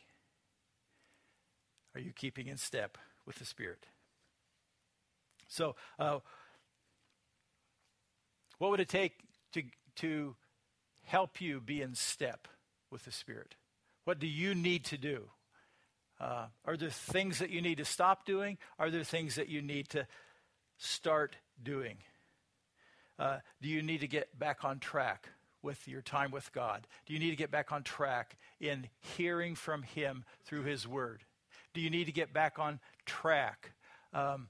Are 1.96 2.02
you 2.02 2.14
keeping 2.14 2.48
in 2.48 2.58
step 2.58 2.98
with 3.26 3.38
the 3.38 3.46
Spirit? 3.46 3.86
So, 5.48 5.76
uh, 6.00 6.20
what 8.60 8.72
would 8.72 8.80
it 8.80 8.90
take 8.90 9.14
to, 9.54 9.64
to 9.98 10.36
help 11.04 11.42
you 11.42 11.60
be 11.60 11.82
in 11.82 11.96
step 11.96 12.48
with 12.90 13.06
the 13.06 13.12
Spirit? 13.12 13.56
What 14.06 14.20
do 14.20 14.28
you 14.28 14.56
need 14.56 14.86
to 14.86 14.98
do? 14.98 15.30
Uh, 16.22 16.46
are 16.66 16.78
there 16.78 16.92
things 16.92 17.40
that 17.40 17.50
you 17.50 17.62
need 17.62 17.80
to 17.80 17.86
stop 17.86 18.26
doing? 18.26 18.60
Are 18.78 18.92
there 18.92 19.04
things 19.04 19.36
that 19.36 19.50
you 19.50 19.60
need 19.60 19.90
to 19.90 20.06
start 20.78 21.36
doing? 21.62 21.98
Uh, 23.18 23.40
do 23.60 23.68
you 23.68 23.82
need 23.82 24.02
to 24.02 24.08
get 24.08 24.38
back 24.38 24.64
on 24.64 24.78
track 24.78 25.30
with 25.64 25.88
your 25.88 26.02
time 26.04 26.30
with 26.30 26.52
God? 26.54 26.86
Do 27.08 27.14
you 27.14 27.20
need 27.20 27.32
to 27.32 27.36
get 27.36 27.50
back 27.50 27.72
on 27.72 27.82
track 27.82 28.38
in 28.60 28.88
hearing 29.18 29.56
from 29.56 29.82
Him 29.82 30.24
through 30.46 30.64
His 30.64 30.88
Word? 30.88 31.24
Do 31.74 31.82
you 31.82 31.90
need 31.90 32.06
to 32.06 32.12
get 32.12 32.32
back 32.32 32.60
on 32.60 32.80
track 33.08 33.72
um, 34.14 34.48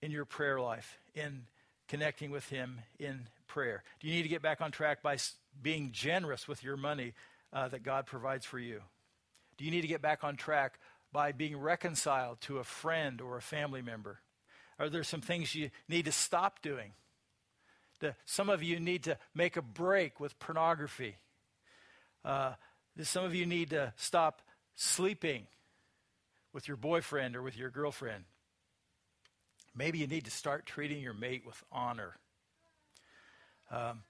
in 0.00 0.12
your 0.12 0.24
prayer 0.24 0.60
life, 0.60 0.98
in 1.16 1.46
connecting 1.88 2.30
with 2.30 2.48
Him 2.48 2.80
in 3.00 3.26
prayer? 3.48 3.82
Do 3.98 4.06
you 4.06 4.14
need 4.14 4.22
to 4.22 4.28
get 4.28 4.42
back 4.42 4.60
on 4.60 4.70
track 4.70 5.02
by 5.02 5.16
being 5.60 5.90
generous 5.90 6.46
with 6.46 6.62
your 6.62 6.76
money 6.76 7.12
uh, 7.52 7.66
that 7.68 7.82
God 7.82 8.06
provides 8.06 8.46
for 8.46 8.60
you? 8.60 8.82
You 9.62 9.70
need 9.70 9.82
to 9.82 9.88
get 9.88 10.02
back 10.02 10.24
on 10.24 10.36
track 10.36 10.80
by 11.12 11.30
being 11.30 11.56
reconciled 11.56 12.40
to 12.42 12.58
a 12.58 12.64
friend 12.64 13.20
or 13.20 13.36
a 13.36 13.42
family 13.42 13.80
member? 13.80 14.18
Are 14.78 14.88
there 14.88 15.04
some 15.04 15.20
things 15.20 15.54
you 15.54 15.70
need 15.88 16.06
to 16.06 16.12
stop 16.12 16.60
doing? 16.62 16.92
Some 18.24 18.50
of 18.50 18.64
you 18.64 18.80
need 18.80 19.04
to 19.04 19.16
make 19.32 19.56
a 19.56 19.62
break 19.62 20.18
with 20.18 20.36
pornography. 20.40 21.14
Uh, 22.24 22.54
some 23.02 23.24
of 23.24 23.36
you 23.36 23.46
need 23.46 23.70
to 23.70 23.92
stop 23.96 24.42
sleeping 24.74 25.46
with 26.52 26.66
your 26.66 26.76
boyfriend 26.76 27.36
or 27.36 27.42
with 27.42 27.56
your 27.56 27.70
girlfriend. 27.70 28.24
Maybe 29.76 29.98
you 29.98 30.08
need 30.08 30.24
to 30.24 30.32
start 30.32 30.66
treating 30.66 31.00
your 31.00 31.14
mate 31.14 31.44
with 31.46 31.62
honor. 31.70 32.16
Um, 33.70 34.02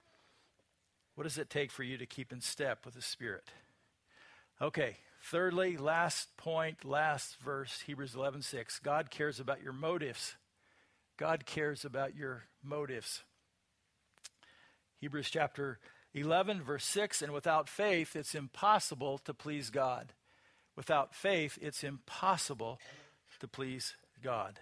what 1.13 1.25
does 1.25 1.37
it 1.37 1.51
take 1.51 1.69
for 1.69 1.83
you 1.83 1.99
to 1.99 2.07
keep 2.07 2.33
in 2.33 2.41
step 2.41 2.85
with 2.85 2.95
the 2.95 3.01
Spirit? 3.03 3.49
Okay, 4.59 4.97
thirdly, 5.23 5.77
last 5.77 6.35
point, 6.37 6.85
last 6.85 7.37
verse, 7.37 7.81
Hebrews 7.81 8.15
11:6. 8.15 8.79
God 8.79 9.09
cares 9.09 9.39
about 9.39 9.61
your 9.61 9.73
motives. 9.73 10.35
God 11.17 11.45
cares 11.45 11.85
about 11.85 12.15
your 12.15 12.47
motives. 12.61 13.23
Hebrews 14.99 15.29
chapter 15.29 15.79
11, 16.13 16.61
verse 16.61 16.85
6 16.85 17.21
And 17.21 17.33
without 17.33 17.69
faith, 17.69 18.15
it's 18.15 18.35
impossible 18.35 19.17
to 19.19 19.33
please 19.33 19.69
God. 19.69 20.13
Without 20.75 21.13
faith, 21.13 21.57
it's 21.61 21.83
impossible 21.83 22.79
to 23.39 23.47
please 23.47 23.95
God. 24.21 24.59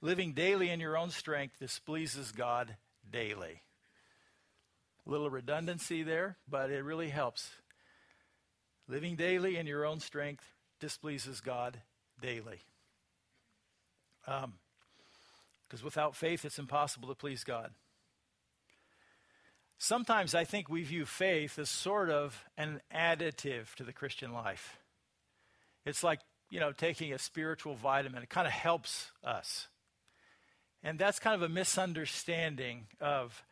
Living 0.00 0.32
daily 0.32 0.70
in 0.70 0.80
your 0.80 0.96
own 0.96 1.10
strength 1.10 1.58
displeases 1.58 2.30
God 2.30 2.76
daily. 3.10 3.62
A 5.06 5.10
little 5.10 5.30
redundancy 5.30 6.02
there, 6.02 6.36
but 6.48 6.70
it 6.70 6.84
really 6.84 7.08
helps. 7.08 7.50
Living 8.88 9.16
daily 9.16 9.56
in 9.56 9.66
your 9.66 9.84
own 9.84 10.00
strength 10.00 10.44
displeases 10.80 11.40
God 11.40 11.80
daily. 12.20 12.60
Because 14.24 14.44
um, 14.44 15.84
without 15.84 16.16
faith, 16.16 16.44
it's 16.44 16.58
impossible 16.58 17.08
to 17.08 17.14
please 17.14 17.44
God. 17.44 17.72
Sometimes 19.76 20.34
I 20.34 20.44
think 20.44 20.68
we 20.68 20.82
view 20.82 21.06
faith 21.06 21.58
as 21.58 21.68
sort 21.68 22.10
of 22.10 22.44
an 22.56 22.80
additive 22.92 23.74
to 23.76 23.84
the 23.84 23.92
Christian 23.92 24.32
life. 24.32 24.78
It's 25.86 26.02
like, 26.02 26.20
you 26.50 26.58
know, 26.58 26.72
taking 26.72 27.12
a 27.12 27.18
spiritual 27.18 27.74
vitamin, 27.74 28.22
it 28.22 28.28
kind 28.28 28.46
of 28.46 28.52
helps 28.52 29.12
us. 29.22 29.68
And 30.82 30.98
that's 30.98 31.18
kind 31.18 31.34
of 31.34 31.42
a 31.42 31.52
misunderstanding 31.52 32.86
of 33.00 33.44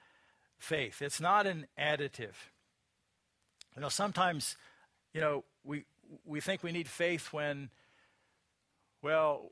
faith. 0.58 1.02
It's 1.02 1.20
not 1.20 1.46
an 1.46 1.66
additive. 1.78 2.34
You 3.74 3.82
know, 3.82 3.88
sometimes, 3.88 4.56
you 5.16 5.22
know, 5.22 5.44
we 5.64 5.86
we 6.26 6.40
think 6.40 6.62
we 6.62 6.72
need 6.72 6.86
faith 6.86 7.32
when, 7.32 7.70
well, 9.02 9.50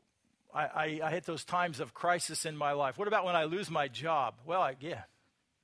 I, 0.55 0.65
I, 0.65 1.01
I 1.05 1.11
hit 1.11 1.25
those 1.25 1.43
times 1.43 1.81
of 1.81 1.95
crisis 1.95 2.45
in 2.45 2.55
my 2.55 2.73
life. 2.73 2.99
What 2.99 3.09
about 3.09 3.25
when 3.25 3.35
I 3.35 3.45
lose 3.45 3.71
my 3.71 3.89
job? 3.89 4.35
Well, 4.45 4.61
I, 4.61 4.77
yeah, 4.79 5.05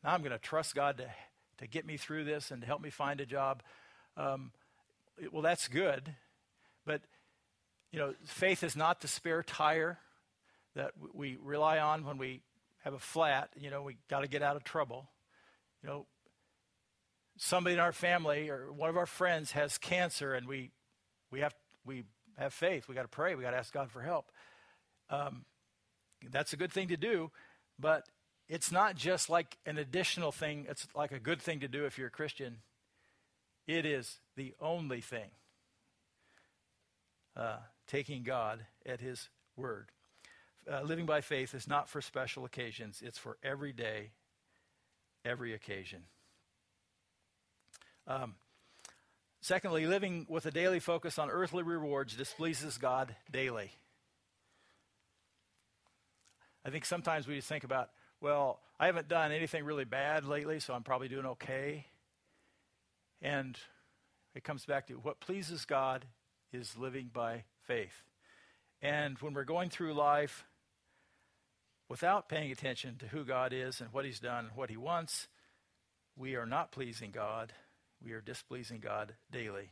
now 0.03 0.15
I'm 0.15 0.21
going 0.21 0.33
to 0.33 0.39
trust 0.39 0.75
God 0.75 0.97
to, 0.97 1.11
to 1.59 1.67
get 1.67 1.85
me 1.85 1.99
through 1.99 2.25
this 2.25 2.51
and 2.51 2.63
to 2.63 2.67
help 2.67 2.81
me 2.81 2.89
find 2.89 3.21
a 3.21 3.27
job. 3.27 3.63
Um, 4.17 4.53
well, 5.31 5.43
that's 5.43 5.69
good. 5.69 6.15
But, 6.87 7.03
you 7.93 7.99
know, 7.99 8.15
faith 8.25 8.65
is 8.65 8.75
not 8.75 9.03
the 9.03 9.09
spare 9.09 9.43
tire 9.43 9.99
that 10.77 10.93
we 11.13 11.37
rely 11.43 11.79
on 11.79 12.07
when 12.07 12.17
we 12.17 12.41
have 12.85 12.95
a 12.95 12.99
flat. 12.99 13.51
You 13.55 13.69
know, 13.69 13.83
we 13.83 13.99
got 14.09 14.21
to 14.21 14.29
get 14.29 14.43
out 14.43 14.57
of 14.57 14.65
trouble. 14.65 15.11
You 15.83 15.91
know, 15.91 16.07
somebody 17.41 17.75
in 17.75 17.81
our 17.81 17.93
family 17.93 18.51
or 18.51 18.71
one 18.71 18.91
of 18.91 18.97
our 18.99 19.07
friends 19.07 19.53
has 19.53 19.79
cancer, 19.79 20.35
and 20.35 20.47
we 20.47 20.71
we 21.31 21.41
have 21.41 21.55
we 21.85 22.05
have 22.39 22.53
faith. 22.53 22.87
We 22.87 22.95
got 22.95 23.03
to 23.03 23.09
pray. 23.09 23.35
We 23.35 23.43
got 23.43 23.53
to 23.53 23.57
ask 23.57 23.73
God 23.73 23.91
for 23.91 24.03
help. 24.03 24.31
Um, 25.09 25.45
that's 26.31 26.53
a 26.53 26.57
good 26.57 26.73
thing 26.73 26.89
to 26.89 26.97
do, 26.97 27.31
but 27.79 28.05
it's 28.47 28.71
not 28.71 28.95
just 28.95 29.31
like 29.31 29.57
an 29.65 29.79
additional 29.79 30.33
thing, 30.33 30.67
it's 30.69 30.87
like 30.95 31.13
a 31.13 31.19
good 31.19 31.41
thing 31.41 31.61
to 31.61 31.69
do 31.69 31.87
if 31.87 31.97
you're 31.97 32.09
a 32.09 32.11
Christian. 32.11 32.59
It 33.67 33.87
is 33.87 34.21
the 34.37 34.55
only 34.61 35.01
thing. 35.01 35.31
Uh, 37.35 37.59
taking 37.87 38.23
God 38.23 38.67
at 38.85 39.01
His 39.01 39.31
word. 39.57 39.91
Uh, 40.71 40.83
living 40.83 41.07
by 41.07 41.23
faith 41.23 41.55
is 41.55 41.67
not 41.67 41.89
for 41.89 42.03
special 42.03 42.45
occasions, 42.45 43.03
it's 43.03 43.19
for 43.19 43.39
every 43.43 43.73
day, 43.73 44.11
every 45.25 45.55
occasion. 45.55 46.03
Um, 48.11 48.35
secondly, 49.41 49.87
living 49.87 50.27
with 50.29 50.45
a 50.45 50.51
daily 50.51 50.81
focus 50.81 51.17
on 51.17 51.31
earthly 51.31 51.63
rewards 51.63 52.17
displeases 52.17 52.77
God 52.77 53.15
daily. 53.31 53.71
I 56.65 56.71
think 56.71 56.85
sometimes 56.85 57.29
we 57.29 57.37
just 57.37 57.49
think 57.49 57.63
about, 57.63 57.91
well, 58.21 58.59
I 58.81 58.87
haven't 58.87 59.07
done 59.07 59.31
anything 59.31 59.65
really 59.65 59.85
bad 59.85 60.25
lately, 60.25 60.59
so 60.59 60.75
I'm 60.75 60.83
probably 60.83 61.07
doing 61.07 61.25
okay. 61.25 61.87
And 63.23 63.57
it 64.35 64.43
comes 64.43 64.65
back 64.65 64.89
to 64.89 64.95
what 64.95 65.21
pleases 65.21 65.65
God 65.65 66.05
is 66.53 66.77
living 66.77 67.11
by 67.13 67.45
faith. 67.63 68.03
And 68.83 69.19
when 69.21 69.35
we're 69.35 69.45
going 69.45 69.71
through 69.71 69.95
life 69.95 70.45
without 71.89 72.29
paying 72.29 72.51
attention 72.51 72.97
to 72.99 73.07
who 73.07 73.25
God 73.25 73.53
is 73.53 73.81
and 73.81 73.93
what 73.93 74.05
He's 74.05 74.19
done 74.19 74.47
and 74.47 74.57
what 74.57 74.69
He 74.69 74.77
wants, 74.77 75.29
we 76.17 76.35
are 76.35 76.47
not 76.47 76.73
pleasing 76.73 77.13
God. 77.13 77.53
We 78.05 78.13
are 78.13 78.21
displeasing 78.21 78.81
God 78.81 79.15
daily. 79.31 79.71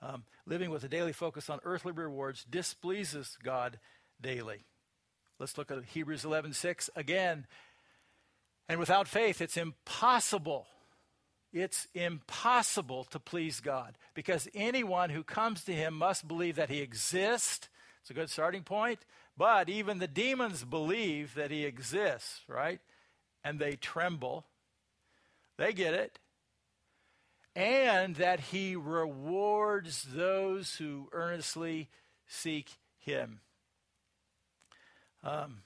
Um, 0.00 0.24
living 0.46 0.70
with 0.70 0.82
a 0.82 0.88
daily 0.88 1.12
focus 1.12 1.48
on 1.48 1.60
earthly 1.64 1.92
rewards 1.92 2.44
displeases 2.44 3.38
God 3.42 3.78
daily. 4.20 4.64
Let's 5.38 5.56
look 5.56 5.70
at 5.70 5.84
Hebrews 5.84 6.24
11:6 6.24 6.90
again. 6.96 7.46
And 8.68 8.80
without 8.80 9.06
faith 9.06 9.40
it's 9.40 9.56
impossible. 9.56 10.66
It's 11.52 11.86
impossible 11.94 13.04
to 13.04 13.20
please 13.20 13.60
God 13.60 13.98
because 14.14 14.48
anyone 14.54 15.10
who 15.10 15.22
comes 15.22 15.64
to 15.64 15.72
him 15.72 15.94
must 15.94 16.26
believe 16.26 16.56
that 16.56 16.70
he 16.70 16.80
exists. 16.80 17.68
It's 18.00 18.10
a 18.10 18.14
good 18.14 18.30
starting 18.30 18.62
point, 18.62 19.04
but 19.36 19.68
even 19.68 19.98
the 19.98 20.08
demons 20.08 20.64
believe 20.64 21.34
that 21.34 21.50
he 21.50 21.64
exists, 21.64 22.40
right? 22.48 22.80
And 23.44 23.58
they 23.58 23.76
tremble. 23.76 24.46
They 25.58 25.72
get 25.72 25.94
it. 25.94 26.18
And 27.54 28.16
that 28.16 28.40
he 28.40 28.76
rewards 28.76 30.04
those 30.04 30.76
who 30.76 31.08
earnestly 31.12 31.88
seek 32.26 32.78
him. 32.98 33.40
Um, 35.22 35.58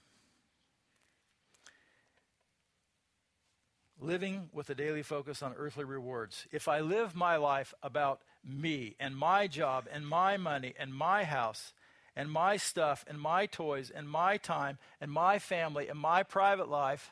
living 4.00 4.50
with 4.52 4.68
a 4.68 4.74
daily 4.74 5.02
focus 5.02 5.42
on 5.42 5.54
earthly 5.56 5.84
rewards. 5.84 6.46
If 6.52 6.68
I 6.68 6.80
live 6.80 7.14
my 7.14 7.36
life 7.36 7.72
about 7.82 8.20
me 8.44 8.94
and 9.00 9.16
my 9.16 9.46
job 9.46 9.86
and 9.90 10.06
my 10.06 10.36
money 10.36 10.74
and 10.78 10.94
my 10.94 11.24
house 11.24 11.72
and 12.14 12.30
my 12.30 12.56
stuff 12.56 13.04
and 13.08 13.20
my 13.20 13.46
toys 13.46 13.90
and 13.90 14.08
my 14.08 14.36
time 14.36 14.78
and 15.00 15.10
my 15.10 15.38
family 15.38 15.88
and 15.88 15.98
my 15.98 16.22
private 16.22 16.68
life, 16.68 17.10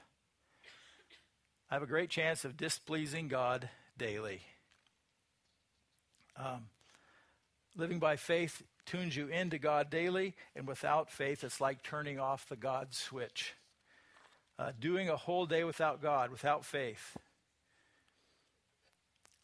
I 1.70 1.74
have 1.74 1.82
a 1.82 1.87
great 1.87 2.10
chance 2.10 2.44
of 2.44 2.56
displeasing 2.56 3.28
God 3.28 3.68
daily. 3.96 4.42
Um, 6.36 6.66
living 7.76 7.98
by 7.98 8.16
faith 8.16 8.62
tunes 8.86 9.16
you 9.16 9.28
into 9.28 9.58
God 9.58 9.90
daily, 9.90 10.34
and 10.54 10.66
without 10.66 11.10
faith, 11.10 11.44
it's 11.44 11.60
like 11.60 11.82
turning 11.82 12.18
off 12.18 12.48
the 12.48 12.56
God 12.56 12.88
switch. 12.94 13.54
Uh, 14.58 14.72
doing 14.78 15.08
a 15.08 15.16
whole 15.16 15.46
day 15.46 15.64
without 15.64 16.00
God, 16.00 16.30
without 16.30 16.64
faith. 16.64 17.16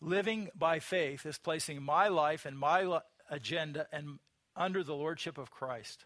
Living 0.01 0.49
by 0.57 0.79
faith 0.79 1.27
is 1.27 1.39
placing 1.39 1.83
my 1.83 2.09
life 2.09 2.47
and 2.47 2.59
my 2.59 2.83
lo- 2.83 3.01
agenda 3.29 3.87
and 3.93 4.19
under 4.57 4.83
the 4.83 4.95
lordship 4.95 5.37
of 5.37 5.51
Christ. 5.51 6.05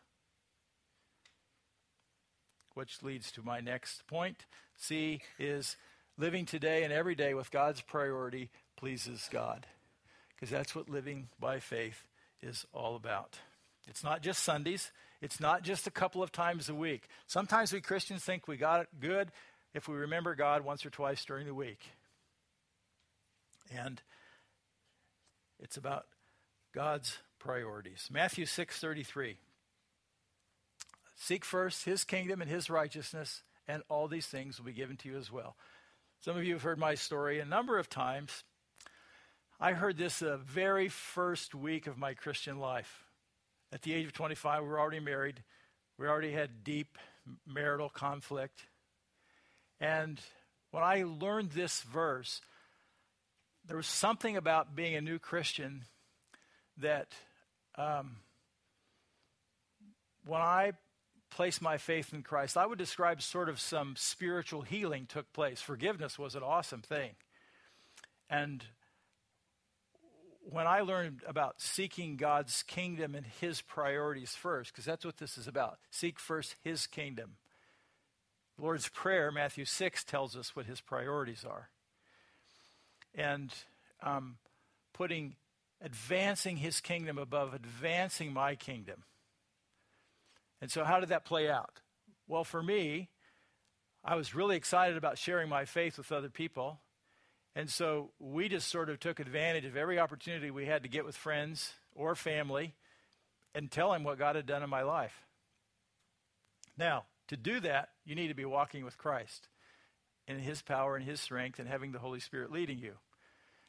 Which 2.74 3.02
leads 3.02 3.30
to 3.32 3.42
my 3.42 3.60
next 3.60 4.06
point. 4.06 4.46
C 4.76 5.20
is 5.38 5.76
living 6.18 6.44
today 6.46 6.82
and 6.82 6.92
every 6.92 7.14
day 7.14 7.34
with 7.34 7.50
God's 7.50 7.82
priority 7.82 8.50
pleases 8.76 9.28
God. 9.30 9.66
Because 10.34 10.50
that's 10.50 10.74
what 10.74 10.88
living 10.88 11.28
by 11.38 11.60
faith 11.60 12.04
is 12.42 12.66
all 12.72 12.96
about. 12.96 13.38
It's 13.86 14.02
not 14.04 14.22
just 14.22 14.42
Sundays. 14.42 14.90
It's 15.20 15.40
not 15.40 15.62
just 15.62 15.86
a 15.86 15.90
couple 15.90 16.22
of 16.22 16.32
times 16.32 16.68
a 16.68 16.74
week. 16.74 17.08
Sometimes 17.26 17.72
we 17.72 17.80
Christians 17.80 18.22
think 18.22 18.48
we 18.48 18.56
got 18.56 18.82
it 18.82 18.88
good 19.00 19.30
if 19.72 19.88
we 19.88 19.94
remember 19.94 20.34
God 20.34 20.64
once 20.64 20.84
or 20.84 20.90
twice 20.90 21.24
during 21.24 21.46
the 21.46 21.54
week. 21.54 21.80
And 23.74 24.00
it's 25.58 25.76
about 25.76 26.06
God's 26.74 27.18
priorities. 27.38 28.08
Matthew 28.10 28.46
6:33. 28.46 29.38
Seek 31.16 31.44
first 31.44 31.84
his 31.84 32.04
kingdom 32.04 32.42
and 32.42 32.50
his 32.50 32.68
righteousness, 32.68 33.42
and 33.66 33.82
all 33.88 34.08
these 34.08 34.26
things 34.26 34.58
will 34.58 34.66
be 34.66 34.72
given 34.72 34.96
to 34.98 35.08
you 35.08 35.16
as 35.16 35.30
well. 35.30 35.56
Some 36.20 36.36
of 36.36 36.44
you 36.44 36.54
have 36.54 36.62
heard 36.62 36.78
my 36.78 36.94
story 36.94 37.38
a 37.38 37.44
number 37.44 37.78
of 37.78 37.88
times. 37.88 38.44
I 39.64 39.72
heard 39.72 39.96
this 39.96 40.18
the 40.18 40.36
very 40.36 40.90
first 40.90 41.54
week 41.54 41.86
of 41.86 41.96
my 41.96 42.12
Christian 42.12 42.58
life. 42.58 43.02
At 43.72 43.80
the 43.80 43.94
age 43.94 44.04
of 44.04 44.12
25, 44.12 44.62
we 44.62 44.68
were 44.68 44.78
already 44.78 45.00
married. 45.00 45.42
We 45.98 46.06
already 46.06 46.32
had 46.32 46.64
deep 46.64 46.98
marital 47.46 47.88
conflict. 47.88 48.60
And 49.80 50.20
when 50.70 50.82
I 50.82 51.04
learned 51.04 51.52
this 51.52 51.80
verse, 51.80 52.42
there 53.66 53.78
was 53.78 53.86
something 53.86 54.36
about 54.36 54.76
being 54.76 54.96
a 54.96 55.00
new 55.00 55.18
Christian 55.18 55.86
that 56.76 57.14
um, 57.76 58.16
when 60.26 60.42
I 60.42 60.72
placed 61.30 61.62
my 61.62 61.78
faith 61.78 62.12
in 62.12 62.22
Christ, 62.22 62.58
I 62.58 62.66
would 62.66 62.76
describe 62.76 63.22
sort 63.22 63.48
of 63.48 63.58
some 63.58 63.94
spiritual 63.96 64.60
healing 64.60 65.06
took 65.06 65.32
place. 65.32 65.62
Forgiveness 65.62 66.18
was 66.18 66.34
an 66.34 66.42
awesome 66.42 66.82
thing. 66.82 67.12
And 68.28 68.62
when 70.50 70.66
I 70.66 70.80
learned 70.80 71.22
about 71.26 71.60
seeking 71.60 72.16
God's 72.16 72.62
kingdom 72.64 73.14
and 73.14 73.24
his 73.40 73.62
priorities 73.62 74.34
first, 74.34 74.72
because 74.72 74.84
that's 74.84 75.04
what 75.04 75.16
this 75.16 75.38
is 75.38 75.46
about 75.46 75.78
seek 75.90 76.18
first 76.18 76.56
his 76.62 76.86
kingdom. 76.86 77.36
The 78.56 78.62
Lord's 78.62 78.88
Prayer, 78.88 79.32
Matthew 79.32 79.64
6, 79.64 80.04
tells 80.04 80.36
us 80.36 80.54
what 80.54 80.66
his 80.66 80.80
priorities 80.80 81.44
are. 81.44 81.70
And 83.14 83.52
um, 84.02 84.36
putting, 84.92 85.34
advancing 85.80 86.58
his 86.58 86.80
kingdom 86.80 87.18
above 87.18 87.54
advancing 87.54 88.32
my 88.32 88.54
kingdom. 88.54 89.04
And 90.60 90.70
so, 90.70 90.84
how 90.84 91.00
did 91.00 91.08
that 91.08 91.24
play 91.24 91.50
out? 91.50 91.80
Well, 92.28 92.44
for 92.44 92.62
me, 92.62 93.08
I 94.04 94.16
was 94.16 94.34
really 94.34 94.56
excited 94.56 94.96
about 94.96 95.18
sharing 95.18 95.48
my 95.48 95.64
faith 95.64 95.98
with 95.98 96.12
other 96.12 96.28
people. 96.28 96.80
And 97.56 97.70
so 97.70 98.10
we 98.18 98.48
just 98.48 98.68
sort 98.68 98.90
of 98.90 98.98
took 98.98 99.20
advantage 99.20 99.64
of 99.64 99.76
every 99.76 99.98
opportunity 99.98 100.50
we 100.50 100.66
had 100.66 100.82
to 100.82 100.88
get 100.88 101.04
with 101.04 101.16
friends 101.16 101.72
or 101.94 102.14
family 102.14 102.74
and 103.54 103.70
tell 103.70 103.92
them 103.92 104.02
what 104.02 104.18
God 104.18 104.34
had 104.34 104.46
done 104.46 104.62
in 104.62 104.70
my 104.70 104.82
life. 104.82 105.14
Now, 106.76 107.04
to 107.28 107.36
do 107.36 107.60
that, 107.60 107.90
you 108.04 108.14
need 108.14 108.28
to 108.28 108.34
be 108.34 108.44
walking 108.44 108.84
with 108.84 108.98
Christ 108.98 109.48
in 110.26 110.38
his 110.38 110.62
power 110.62 110.96
and 110.96 111.04
his 111.04 111.20
strength 111.20 111.58
and 111.58 111.68
having 111.68 111.92
the 111.92 112.00
Holy 112.00 112.20
Spirit 112.20 112.50
leading 112.50 112.78
you. 112.78 112.94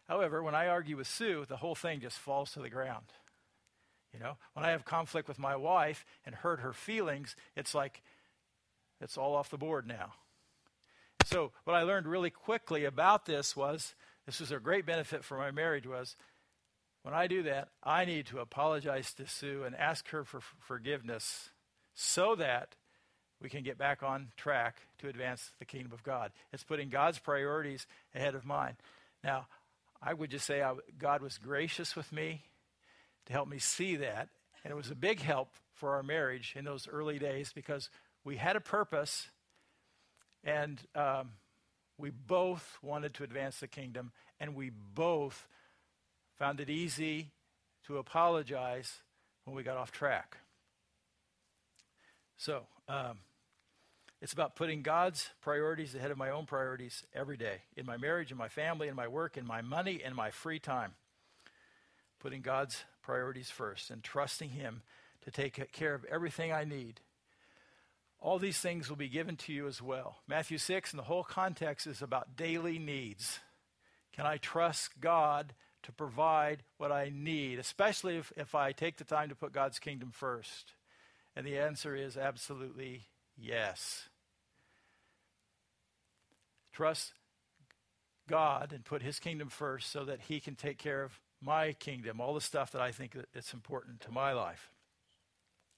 However, 0.08 0.42
when 0.42 0.56
I 0.56 0.68
argue 0.68 0.98
with 0.98 1.08
Sue, 1.08 1.46
the 1.48 1.58
whole 1.58 1.76
thing 1.76 2.00
just 2.00 2.18
falls 2.18 2.52
to 2.52 2.60
the 2.60 2.70
ground. 2.70 3.06
You 4.14 4.20
know, 4.20 4.38
when 4.54 4.66
I 4.66 4.72
have 4.72 4.86
conflict 4.86 5.28
with 5.28 5.40
my 5.40 5.56
wife 5.56 6.06
and 6.26 6.34
hurt 6.34 6.62
her 6.62 6.74
feelings, 6.74 7.36
it's 7.56 7.76
like 7.76 8.02
it's 9.02 9.18
all 9.18 9.36
off 9.36 9.50
the 9.50 9.58
board 9.58 9.88
now. 9.88 10.14
So 11.26 11.52
what 11.64 11.76
I 11.76 11.82
learned 11.82 12.06
really 12.06 12.30
quickly 12.30 12.86
about 12.86 13.26
this 13.26 13.56
was 13.56 13.96
this 14.28 14.40
was 14.40 14.52
a 14.52 14.60
great 14.60 14.86
benefit 14.86 15.24
for 15.24 15.40
my 15.40 15.50
marriage 15.50 15.88
was 15.88 16.16
when 17.02 17.16
I 17.16 17.26
do 17.26 17.42
that, 17.44 17.70
I 17.84 18.06
need 18.06 18.28
to 18.28 18.40
apologize 18.40 19.12
to 19.16 19.28
Sue 19.28 19.64
and 19.64 19.76
ask 19.76 20.08
her 20.10 20.24
for 20.24 20.40
forgiveness 20.60 21.50
so 21.96 22.36
that 22.36 22.76
we 23.42 23.50
can 23.50 23.64
get 23.64 23.80
back 23.80 24.04
on 24.04 24.28
track 24.38 24.78
to 25.00 25.08
advance 25.08 25.52
the 25.58 25.66
kingdom 25.66 25.92
of 25.94 26.04
God. 26.04 26.32
It's 26.54 26.64
putting 26.64 26.90
God's 26.90 27.18
priorities 27.18 27.88
ahead 28.14 28.36
of 28.36 28.46
mine. 28.46 28.78
Now, 29.24 29.48
I 30.04 30.14
would 30.14 30.30
just 30.30 30.46
say 30.46 30.62
I, 30.62 30.76
God 31.00 31.24
was 31.24 31.40
gracious 31.40 31.96
with 31.96 32.12
me 32.12 32.44
to 33.26 33.34
help 33.34 33.48
me 33.48 33.58
see 33.58 33.96
that. 33.96 34.30
And 34.64 34.72
it 34.72 34.76
was 34.76 34.92
a 34.92 34.96
big 34.96 35.22
help 35.22 35.56
for 35.74 35.96
our 35.96 36.04
marriage 36.04 36.54
in 36.56 36.66
those 36.66 36.88
early 36.88 37.18
days 37.18 37.52
because 37.52 37.90
we 38.24 38.38
had 38.38 38.56
a 38.56 38.62
purpose 38.62 39.28
and 40.46 40.80
um, 40.94 41.32
we 41.98 42.12
both 42.12 42.78
wanted 42.82 43.14
to 43.16 43.24
advance 43.24 43.60
the 43.60 43.68
kingdom, 43.68 44.12
and 44.40 44.56
we 44.56 44.70
both 44.70 45.48
found 46.38 46.60
it 46.60 46.70
easy 46.70 47.32
to 47.88 47.98
apologize 47.98 49.00
when 49.44 49.56
we 49.56 49.64
got 49.64 49.78
off 49.78 49.92
track. 49.92 50.38
So, 52.38 52.64
um, 52.88 53.18
it's 54.22 54.34
about 54.34 54.56
putting 54.56 54.82
God's 54.82 55.30
priorities 55.42 55.94
ahead 55.94 56.12
of 56.12 56.18
my 56.18 56.30
own 56.30 56.46
priorities 56.46 57.04
every 57.14 57.38
day 57.38 57.62
in 57.76 57.86
my 57.86 57.98
marriage, 57.98 58.32
in 58.32 58.38
my 58.38 58.48
family, 58.48 58.88
in 58.88 58.96
my 58.96 59.08
work, 59.08 59.38
in 59.38 59.46
my 59.46 59.62
money, 59.62 60.02
in 60.04 60.16
my 60.16 60.32
free 60.32 60.60
time. 60.60 60.94
Putting 62.20 62.42
God's 62.42 62.86
priorities 63.04 63.50
first 63.50 63.92
and 63.92 64.04
trusting 64.04 64.50
Him 64.50 64.82
to 65.24 65.32
take 65.32 65.72
care 65.72 65.94
of 65.94 66.06
everything 66.06 66.52
I 66.52 66.64
need 66.64 67.02
all 68.26 68.40
these 68.40 68.58
things 68.58 68.90
will 68.90 68.96
be 68.96 69.08
given 69.08 69.36
to 69.36 69.54
you 69.54 69.68
as 69.68 69.84
well. 69.84 70.18
Matthew 70.28 70.58
6, 70.58 70.92
and 70.92 70.98
the 70.98 71.04
whole 71.04 71.24
context 71.24 71.86
is 71.86 72.02
about 72.02 72.36
daily 72.36 72.80
needs. 72.80 73.40
Can 74.16 74.26
I 74.26 74.38
trust 74.38 75.00
God 75.00 75.54
to 75.84 75.92
provide 75.92 76.64
what 76.80 76.92
I 76.92 77.12
need, 77.14 77.60
especially 77.60 78.18
if, 78.18 78.34
if 78.36 78.56
I 78.56 78.72
take 78.72 78.98
the 78.98 79.04
time 79.04 79.30
to 79.30 79.36
put 79.36 79.52
God's 79.54 79.78
kingdom 79.78 80.10
first? 80.12 80.74
And 81.36 81.46
the 81.46 81.60
answer 81.60 81.96
is 81.96 82.18
absolutely 82.18 83.04
yes. 83.38 84.10
Trust 86.74 87.14
God 88.28 88.74
and 88.74 88.84
put 88.84 89.04
his 89.04 89.20
kingdom 89.20 89.50
first 89.50 89.92
so 89.92 90.04
that 90.04 90.22
he 90.22 90.40
can 90.40 90.56
take 90.56 90.80
care 90.80 91.04
of 91.04 91.20
my 91.44 91.74
kingdom, 91.74 92.20
all 92.20 92.34
the 92.34 92.42
stuff 92.42 92.72
that 92.72 92.82
I 92.82 92.92
think 92.92 93.16
that's 93.36 93.54
important 93.54 94.00
to 94.02 94.12
my 94.12 94.34
life. 94.34 94.72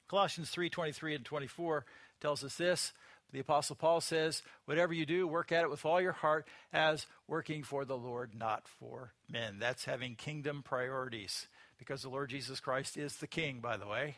Colossians 0.07 0.49
3 0.49 0.69
23 0.69 1.15
and 1.15 1.25
24 1.25 1.85
tells 2.19 2.43
us 2.43 2.55
this. 2.55 2.93
The 3.33 3.39
Apostle 3.39 3.75
Paul 3.75 3.99
says, 3.99 4.41
Whatever 4.65 4.93
you 4.93 5.05
do, 5.05 5.27
work 5.27 5.51
at 5.51 5.63
it 5.63 5.69
with 5.69 5.85
all 5.85 5.99
your 5.99 6.13
heart 6.13 6.47
as 6.71 7.07
working 7.27 7.63
for 7.63 7.83
the 7.83 7.97
Lord, 7.97 8.31
not 8.33 8.67
for 8.79 9.13
men. 9.29 9.57
That's 9.59 9.85
having 9.85 10.15
kingdom 10.15 10.63
priorities 10.63 11.47
because 11.77 12.01
the 12.01 12.09
Lord 12.09 12.29
Jesus 12.29 12.59
Christ 12.59 12.97
is 12.97 13.17
the 13.17 13.27
King, 13.27 13.59
by 13.59 13.77
the 13.77 13.87
way. 13.87 14.17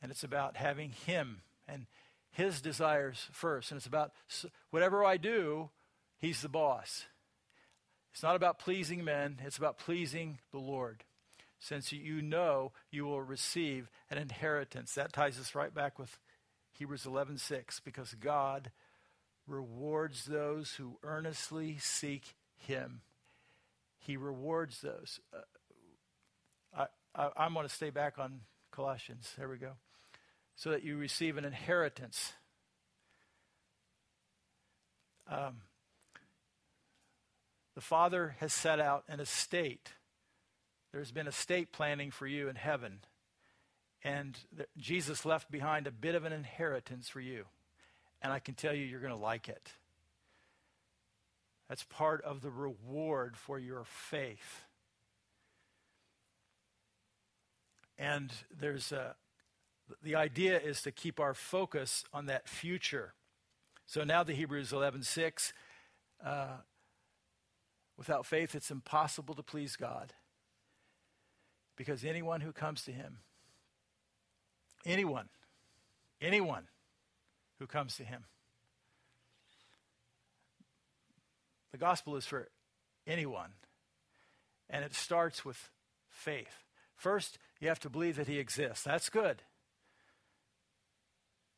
And 0.00 0.10
it's 0.10 0.24
about 0.24 0.56
having 0.56 0.90
Him 0.90 1.42
and 1.66 1.86
His 2.30 2.60
desires 2.60 3.26
first. 3.32 3.70
And 3.70 3.78
it's 3.78 3.86
about 3.86 4.12
whatever 4.70 5.04
I 5.04 5.16
do, 5.16 5.70
He's 6.18 6.42
the 6.42 6.48
boss. 6.48 7.04
It's 8.12 8.22
not 8.22 8.36
about 8.36 8.58
pleasing 8.58 9.04
men, 9.04 9.38
it's 9.44 9.58
about 9.58 9.78
pleasing 9.78 10.38
the 10.52 10.58
Lord. 10.58 11.04
Since 11.58 11.92
you 11.92 12.22
know 12.22 12.72
you 12.90 13.04
will 13.04 13.20
receive 13.20 13.90
an 14.10 14.16
inheritance. 14.16 14.94
That 14.94 15.12
ties 15.12 15.38
us 15.38 15.54
right 15.54 15.74
back 15.74 15.98
with 15.98 16.18
Hebrews 16.80 17.04
11:6 17.04 17.78
because 17.84 18.14
God 18.14 18.70
rewards 19.46 20.24
those 20.24 20.76
who 20.76 20.96
earnestly 21.02 21.76
seek 21.76 22.34
him. 22.56 23.02
He 23.98 24.16
rewards 24.16 24.80
those. 24.80 25.20
Uh, 25.30 25.40
I, 26.74 26.86
I, 27.14 27.30
I'm 27.36 27.52
going 27.52 27.68
to 27.68 27.74
stay 27.74 27.90
back 27.90 28.18
on 28.18 28.40
Colossians. 28.72 29.34
There 29.36 29.46
we 29.46 29.58
go. 29.58 29.72
So 30.56 30.70
that 30.70 30.82
you 30.82 30.96
receive 30.96 31.36
an 31.36 31.44
inheritance. 31.44 32.32
Um, 35.28 35.60
the 37.74 37.82
Father 37.82 38.36
has 38.40 38.54
set 38.54 38.80
out 38.80 39.04
an 39.06 39.20
estate. 39.20 39.90
There's 40.92 41.12
been 41.12 41.26
estate 41.26 41.72
planning 41.72 42.10
for 42.10 42.26
you 42.26 42.48
in 42.48 42.56
heaven. 42.56 43.00
And 44.02 44.38
Jesus 44.78 45.24
left 45.24 45.50
behind 45.50 45.86
a 45.86 45.90
bit 45.90 46.14
of 46.14 46.24
an 46.24 46.32
inheritance 46.32 47.08
for 47.08 47.20
you. 47.20 47.44
And 48.22 48.32
I 48.32 48.38
can 48.38 48.54
tell 48.54 48.74
you, 48.74 48.84
you're 48.84 49.00
going 49.00 49.12
to 49.12 49.18
like 49.18 49.48
it. 49.48 49.72
That's 51.68 51.84
part 51.84 52.22
of 52.22 52.40
the 52.40 52.50
reward 52.50 53.36
for 53.36 53.58
your 53.58 53.84
faith. 53.84 54.64
And 57.98 58.32
there's 58.58 58.90
a, 58.92 59.14
the 60.02 60.16
idea 60.16 60.58
is 60.58 60.82
to 60.82 60.90
keep 60.90 61.20
our 61.20 61.34
focus 61.34 62.04
on 62.12 62.26
that 62.26 62.48
future. 62.48 63.12
So 63.86 64.04
now 64.04 64.22
the 64.22 64.32
Hebrews 64.32 64.72
11:6, 64.72 65.52
uh, 66.24 66.56
without 67.96 68.24
faith, 68.24 68.54
it's 68.54 68.70
impossible 68.70 69.34
to 69.34 69.42
please 69.42 69.76
God, 69.76 70.14
because 71.76 72.04
anyone 72.04 72.40
who 72.40 72.52
comes 72.52 72.84
to 72.84 72.92
Him 72.92 73.18
Anyone, 74.84 75.28
anyone 76.20 76.64
who 77.58 77.66
comes 77.66 77.96
to 77.96 78.04
him. 78.04 78.24
The 81.72 81.78
gospel 81.78 82.16
is 82.16 82.26
for 82.26 82.48
anyone, 83.06 83.50
and 84.68 84.84
it 84.84 84.94
starts 84.94 85.44
with 85.44 85.70
faith. 86.08 86.64
First, 86.96 87.38
you 87.60 87.68
have 87.68 87.80
to 87.80 87.90
believe 87.90 88.16
that 88.16 88.26
he 88.26 88.38
exists. 88.38 88.84
That's 88.84 89.08
good. 89.08 89.42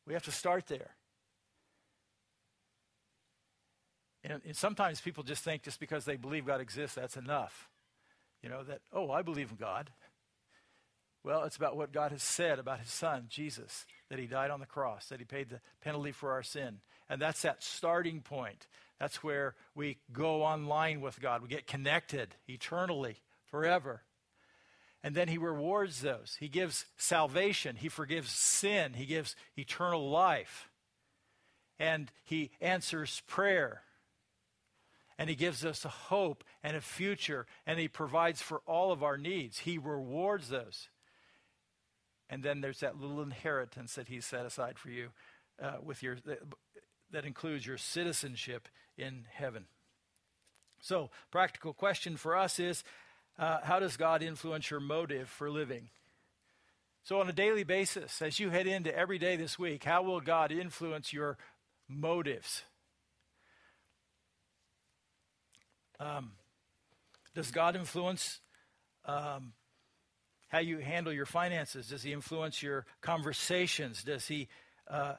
We 0.05 0.13
have 0.13 0.23
to 0.23 0.31
start 0.31 0.67
there. 0.67 0.91
And, 4.23 4.41
and 4.45 4.55
sometimes 4.55 5.01
people 5.01 5.23
just 5.23 5.43
think 5.43 5.63
just 5.63 5.79
because 5.79 6.05
they 6.05 6.15
believe 6.15 6.45
God 6.45 6.61
exists, 6.61 6.95
that's 6.95 7.17
enough. 7.17 7.69
You 8.41 8.49
know, 8.49 8.63
that, 8.63 8.81
oh, 8.93 9.11
I 9.11 9.21
believe 9.21 9.51
in 9.51 9.57
God. 9.57 9.89
Well, 11.23 11.43
it's 11.43 11.55
about 11.55 11.77
what 11.77 11.93
God 11.93 12.11
has 12.11 12.21
said 12.21 12.59
about 12.59 12.81
his 12.81 12.91
son, 12.91 13.25
Jesus, 13.29 13.85
that 14.09 14.19
he 14.19 14.25
died 14.25 14.51
on 14.51 14.59
the 14.59 14.65
cross, 14.65 15.07
that 15.07 15.19
he 15.19 15.25
paid 15.25 15.49
the 15.49 15.61
penalty 15.81 16.11
for 16.11 16.31
our 16.33 16.43
sin. 16.43 16.79
And 17.09 17.21
that's 17.21 17.43
that 17.43 17.63
starting 17.63 18.21
point. 18.21 18.67
That's 18.99 19.23
where 19.23 19.55
we 19.73 19.97
go 20.11 20.43
online 20.43 20.99
with 20.99 21.21
God. 21.21 21.41
We 21.41 21.47
get 21.47 21.67
connected 21.67 22.35
eternally, 22.47 23.17
forever. 23.45 24.01
And 25.01 25.15
then 25.15 25.27
he 25.27 25.37
rewards 25.37 26.01
those. 26.01 26.37
He 26.39 26.47
gives 26.47 26.85
salvation. 26.97 27.77
He 27.77 27.89
forgives 27.89 28.31
sin. 28.31 28.93
He 28.93 29.05
gives 29.05 29.35
eternal 29.57 30.09
life. 30.09 30.69
And 31.79 32.11
he 32.23 32.51
answers 32.61 33.21
prayer. 33.27 33.81
And 35.17 35.29
he 35.29 35.35
gives 35.35 35.63
us 35.63 35.85
a 35.85 35.89
hope 35.89 36.43
and 36.63 36.75
a 36.75 36.81
future. 36.81 37.45
And 37.65 37.79
he 37.79 37.87
provides 37.87 38.41
for 38.41 38.61
all 38.65 38.91
of 38.91 39.03
our 39.03 39.17
needs. 39.17 39.59
He 39.59 39.77
rewards 39.77 40.49
those. 40.49 40.89
And 42.33 42.41
then 42.41 42.61
there's 42.61 42.79
that 42.79 42.99
little 42.99 43.21
inheritance 43.21 43.93
that 43.93 44.07
he's 44.07 44.25
set 44.25 44.43
aside 44.43 44.79
for 44.79 44.89
you 44.89 45.09
uh, 45.61 45.73
with 45.83 46.01
your, 46.01 46.15
that, 46.25 46.39
that 47.11 47.25
includes 47.25 47.63
your 47.63 47.77
citizenship 47.77 48.67
in 48.97 49.25
heaven. 49.31 49.65
So, 50.81 51.11
practical 51.29 51.73
question 51.73 52.17
for 52.17 52.35
us 52.35 52.57
is 52.57 52.83
uh, 53.37 53.59
how 53.61 53.77
does 53.79 53.97
God 53.97 54.23
influence 54.23 54.71
your 54.71 54.79
motive 54.79 55.29
for 55.29 55.51
living? 55.51 55.89
So, 57.03 57.19
on 57.19 57.29
a 57.29 57.33
daily 57.33 57.63
basis, 57.63 58.19
as 58.19 58.39
you 58.39 58.49
head 58.49 58.65
into 58.65 58.97
every 58.97 59.19
day 59.19 59.35
this 59.35 59.59
week, 59.59 59.83
how 59.83 60.01
will 60.01 60.19
God 60.19 60.51
influence 60.51 61.13
your 61.13 61.37
motives? 61.87 62.63
Um, 65.99 66.31
does 67.35 67.51
God 67.51 67.75
influence 67.75 68.39
um, 69.05 69.53
how 70.53 70.59
you 70.59 70.77
handle 70.77 71.11
your 71.11 71.25
finances? 71.25 71.87
Does 71.87 72.03
he 72.03 72.13
influence 72.13 72.61
your 72.61 72.85
conversations? 73.01 74.03
Does 74.03 74.27
he, 74.27 74.47
uh, 74.87 75.15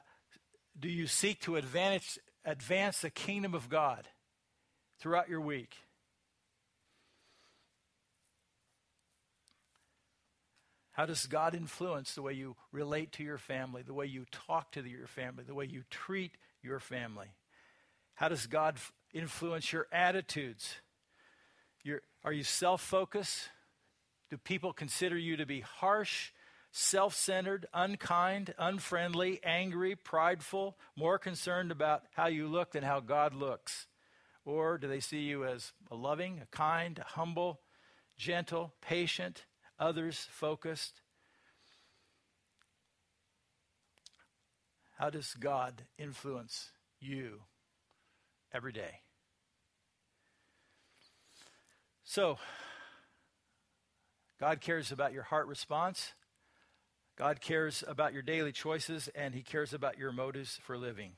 do 0.79 0.87
you 0.87 1.07
seek 1.07 1.41
to 1.41 1.57
advance, 1.57 2.17
advance 2.45 3.01
the 3.01 3.09
kingdom 3.09 3.53
of 3.53 3.67
God 3.67 4.07
throughout 4.97 5.27
your 5.27 5.41
week? 5.41 5.75
How 10.93 11.05
does 11.05 11.25
God 11.25 11.53
influence 11.53 12.15
the 12.15 12.21
way 12.21 12.31
you 12.31 12.55
relate 12.71 13.11
to 13.13 13.23
your 13.23 13.37
family, 13.37 13.81
the 13.81 13.93
way 13.93 14.05
you 14.05 14.23
talk 14.31 14.71
to 14.71 14.81
your 14.87 15.07
family, 15.07 15.43
the 15.45 15.53
way 15.53 15.65
you 15.65 15.83
treat 15.89 16.31
your 16.63 16.79
family? 16.79 17.27
How 18.13 18.29
does 18.29 18.47
God 18.47 18.77
influence 19.13 19.73
your 19.73 19.87
attitudes? 19.91 20.75
Your, 21.83 22.03
are 22.23 22.31
you 22.31 22.43
self 22.43 22.81
focused? 22.81 23.49
Do 24.29 24.37
people 24.37 24.73
consider 24.73 25.17
you 25.17 25.37
to 25.37 25.45
be 25.45 25.61
harsh, 25.61 26.31
self 26.71 27.15
centered, 27.15 27.67
unkind, 27.73 28.53
unfriendly, 28.57 29.39
angry, 29.43 29.95
prideful, 29.95 30.77
more 30.95 31.19
concerned 31.19 31.71
about 31.71 32.03
how 32.15 32.27
you 32.27 32.47
look 32.47 32.71
than 32.71 32.83
how 32.83 32.99
God 32.99 33.33
looks? 33.33 33.87
Or 34.43 34.77
do 34.77 34.87
they 34.87 34.99
see 34.99 35.21
you 35.21 35.45
as 35.45 35.73
a 35.89 35.95
loving, 35.95 36.39
a 36.41 36.45
kind, 36.55 36.99
a 36.99 37.03
humble, 37.03 37.61
gentle, 38.17 38.73
patient, 38.81 39.45
others 39.79 40.27
focused? 40.31 41.01
How 44.97 45.09
does 45.09 45.33
God 45.33 45.83
influence 45.97 46.69
you 46.99 47.41
every 48.53 48.71
day? 48.71 49.01
So, 52.03 52.37
God 54.39 54.61
cares 54.61 54.91
about 54.91 55.13
your 55.13 55.23
heart 55.23 55.47
response. 55.47 56.13
God 57.17 57.39
cares 57.39 57.83
about 57.87 58.13
your 58.13 58.21
daily 58.21 58.51
choices, 58.51 59.09
and 59.15 59.33
He 59.33 59.41
cares 59.41 59.73
about 59.73 59.97
your 59.97 60.11
motives 60.11 60.59
for 60.63 60.77
living. 60.77 61.13